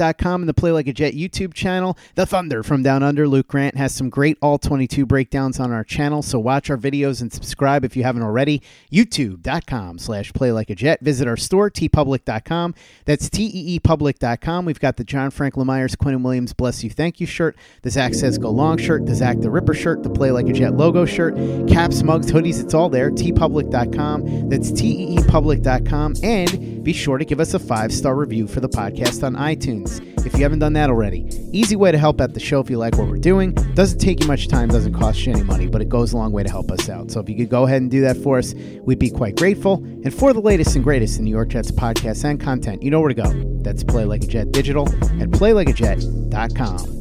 PlayLikeAJet.com 0.03 0.43
and 0.43 0.49
the 0.49 0.55
Play 0.55 0.73
Like 0.73 0.87
a 0.87 0.93
Jet 0.93 1.15
YouTube 1.15 1.55
channel. 1.55 1.97
The 2.15 2.27
Thunder 2.27 2.63
from 2.63 2.83
Down 2.83 3.03
Under, 3.03 3.29
Luke 3.29 3.49
Grant, 3.49 3.77
has 3.77 3.95
some 3.95 4.11
great 4.11 4.37
all 4.43 4.59
22 4.59 5.07
breakdowns 5.07 5.61
on 5.61 5.73
our 5.73 5.85
channel, 5.85 6.23
so 6.23 6.39
watch 6.39 6.71
our 6.71 6.77
videos 6.77 7.21
and 7.21 7.33
subscribe 7.33 7.85
if 7.85 7.97
you 7.97 8.03
haven't 8.03 8.23
already. 8.23 8.63
YouTube.com 8.93 9.99
slash 9.99 10.33
Play 10.33 10.53
Like 10.53 10.71
a 10.71 10.75
Jet. 10.75 11.01
Visit 11.01 11.29
our 11.29 11.37
store, 11.37 11.71
teepublic.com. 11.71 12.75
That's 13.05 13.31
T-E-E-Public.com. 13.31 14.65
We've 14.65 14.81
got 14.81 14.97
the 14.97 15.05
John 15.05 15.31
Frank 15.31 15.57
Lemires, 15.57 15.97
Quinnen 15.97 16.23
Williams, 16.23 16.53
Bless 16.53 16.83
You, 16.83 16.91
Thank 16.91 17.21
You 17.21 17.27
shirt, 17.27 17.57
the 17.83 17.91
Zach 17.91 18.15
Says 18.15 18.39
Go 18.39 18.51
Long 18.51 18.79
shirt, 18.79 19.07
the 19.07 19.15
Zach 19.15 19.41
the 19.41 19.51
Ripper 19.51 19.75
shirt, 19.75 20.03
the 20.03 20.11
Play 20.11 20.31
Like 20.31 20.49
a 20.49 20.53
Jet 20.53 20.75
logo 20.75 21.05
shirt, 21.05 21.35
caps, 21.69 22.03
mugs, 22.03 22.31
hoodies, 22.31 22.63
it's 22.63 22.75
all 22.75 22.89
there. 22.89 23.11
teepublic.com. 23.11 24.49
That's 24.49 24.73
T-E-E-Public.com. 24.73 26.15
And 26.23 26.85
be 26.85 26.93
sure 26.93 27.19
to 27.19 27.25
give 27.25 27.41
us 27.41 27.55
a 27.55 27.59
five-star 27.59 28.15
review 28.15 28.47
for 28.47 28.61
the 28.61 28.69
podcast 28.69 29.23
on 29.23 29.35
iTunes 29.35 29.92
if 30.01 30.35
you 30.35 30.43
haven't 30.43 30.61
done 30.61 30.73
that 30.75 30.91
already. 30.91 31.29
Easy 31.53 31.77
way 31.77 31.93
to 31.93 31.99
help 31.99 32.21
out 32.21 32.35
the 32.35 32.41
show 32.41 32.61
if 32.61 32.71
you 32.71 32.79
like 32.79 32.97
what 32.97 33.09
we're 33.09 33.19
doing. 33.19 33.53
Doesn't 33.75 33.99
take 33.99 34.21
you 34.21 34.27
much 34.27 34.49
time, 34.49 34.69
doesn't 34.69 34.95
cost 34.95 35.25
you 35.27 35.33
any 35.33 35.43
money, 35.43 35.67
but 35.67 35.83
it 35.83 35.89
goes 35.89 36.13
a 36.13 36.17
long 36.17 36.33
way 36.33 36.43
to 36.43 36.51
help 36.51 36.71
us 36.71 36.89
out. 36.89 37.11
So 37.11 37.21
if 37.21 37.29
you 37.29 37.37
could 37.37 37.49
go 37.49 37.65
ahead 37.65 37.83
and 37.83 37.91
do 37.91 38.01
that 38.03 38.17
for 38.17 38.39
us, 38.39 38.55
we'd 38.83 38.99
be 38.99 39.11
quite 39.11 39.37
grateful. 39.37 39.75
And 39.75 40.15
for 40.15 40.33
the 40.33 40.41
latest 40.41 40.75
and 40.77 40.85
greatest 40.85 41.19
in 41.19 41.25
New 41.25 41.31
York 41.31 41.49
Jets 41.49 41.71
podcasts 41.71 42.25
and 42.25 42.41
content, 42.41 42.83
you 42.83 42.91
know 42.91 43.01
where 43.01 43.09
to 43.09 43.15
go. 43.15 43.33
That's 43.63 43.85
Play 43.85 44.05
Like 44.05 44.25
a 44.25 44.27
Jet 44.27 44.53
Digital 44.53 44.89
at 45.21 45.31
playlikeajet.com. 45.31 46.99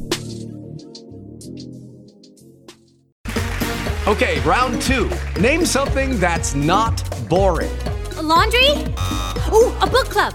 Okay, 4.08 4.40
round 4.40 4.82
two. 4.82 5.08
Name 5.40 5.64
something 5.64 6.18
that's 6.18 6.54
not 6.54 7.08
boring. 7.28 7.70
A 8.16 8.22
laundry? 8.22 8.68
Ooh, 9.52 9.72
a 9.80 9.88
book 9.88 10.06
club 10.10 10.34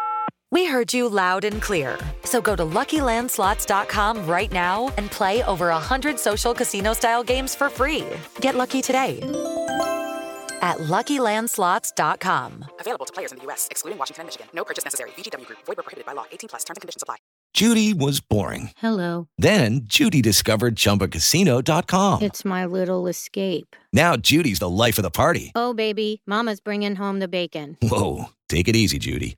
We 0.51 0.65
heard 0.65 0.93
you 0.93 1.07
loud 1.07 1.45
and 1.45 1.61
clear. 1.61 1.97
So 2.25 2.41
go 2.41 2.55
to 2.57 2.63
LuckyLandSlots.com 2.63 4.27
right 4.27 4.51
now 4.51 4.93
and 4.97 5.09
play 5.09 5.43
over 5.43 5.67
100 5.67 6.19
social 6.19 6.53
casino-style 6.53 7.23
games 7.23 7.55
for 7.55 7.69
free. 7.69 8.05
Get 8.41 8.55
lucky 8.55 8.81
today 8.81 9.19
at 10.61 10.77
LuckyLandSlots.com. 10.77 12.65
Available 12.79 13.05
to 13.05 13.13
players 13.13 13.31
in 13.31 13.37
the 13.39 13.45
U.S., 13.45 13.67
excluding 13.71 13.97
Washington 13.97 14.21
and 14.23 14.27
Michigan. 14.27 14.47
No 14.53 14.63
purchase 14.63 14.83
necessary. 14.83 15.11
VGW 15.11 15.45
Group. 15.45 15.59
Void 15.65 15.77
where 15.77 15.83
prohibited 15.83 16.05
by 16.05 16.13
law. 16.13 16.25
18 16.31 16.49
plus. 16.49 16.63
Terms 16.63 16.77
and 16.77 16.81
conditions 16.81 17.01
apply. 17.01 17.15
Judy 17.53 17.93
was 17.93 18.19
boring. 18.19 18.71
Hello. 18.77 19.27
Then 19.37 19.81
Judy 19.85 20.21
discovered 20.21 20.75
ChumbaCasino.com. 20.75 22.21
It's 22.21 22.45
my 22.45 22.65
little 22.65 23.07
escape. 23.07 23.75
Now 23.91 24.15
Judy's 24.17 24.59
the 24.59 24.69
life 24.69 24.97
of 24.97 25.03
the 25.03 25.11
party. 25.11 25.51
Oh, 25.55 25.73
baby, 25.73 26.21
Mama's 26.25 26.59
bringing 26.59 26.95
home 26.95 27.19
the 27.19 27.27
bacon. 27.27 27.77
Whoa, 27.81 28.25
take 28.47 28.67
it 28.67 28.75
easy, 28.75 28.99
Judy. 28.99 29.37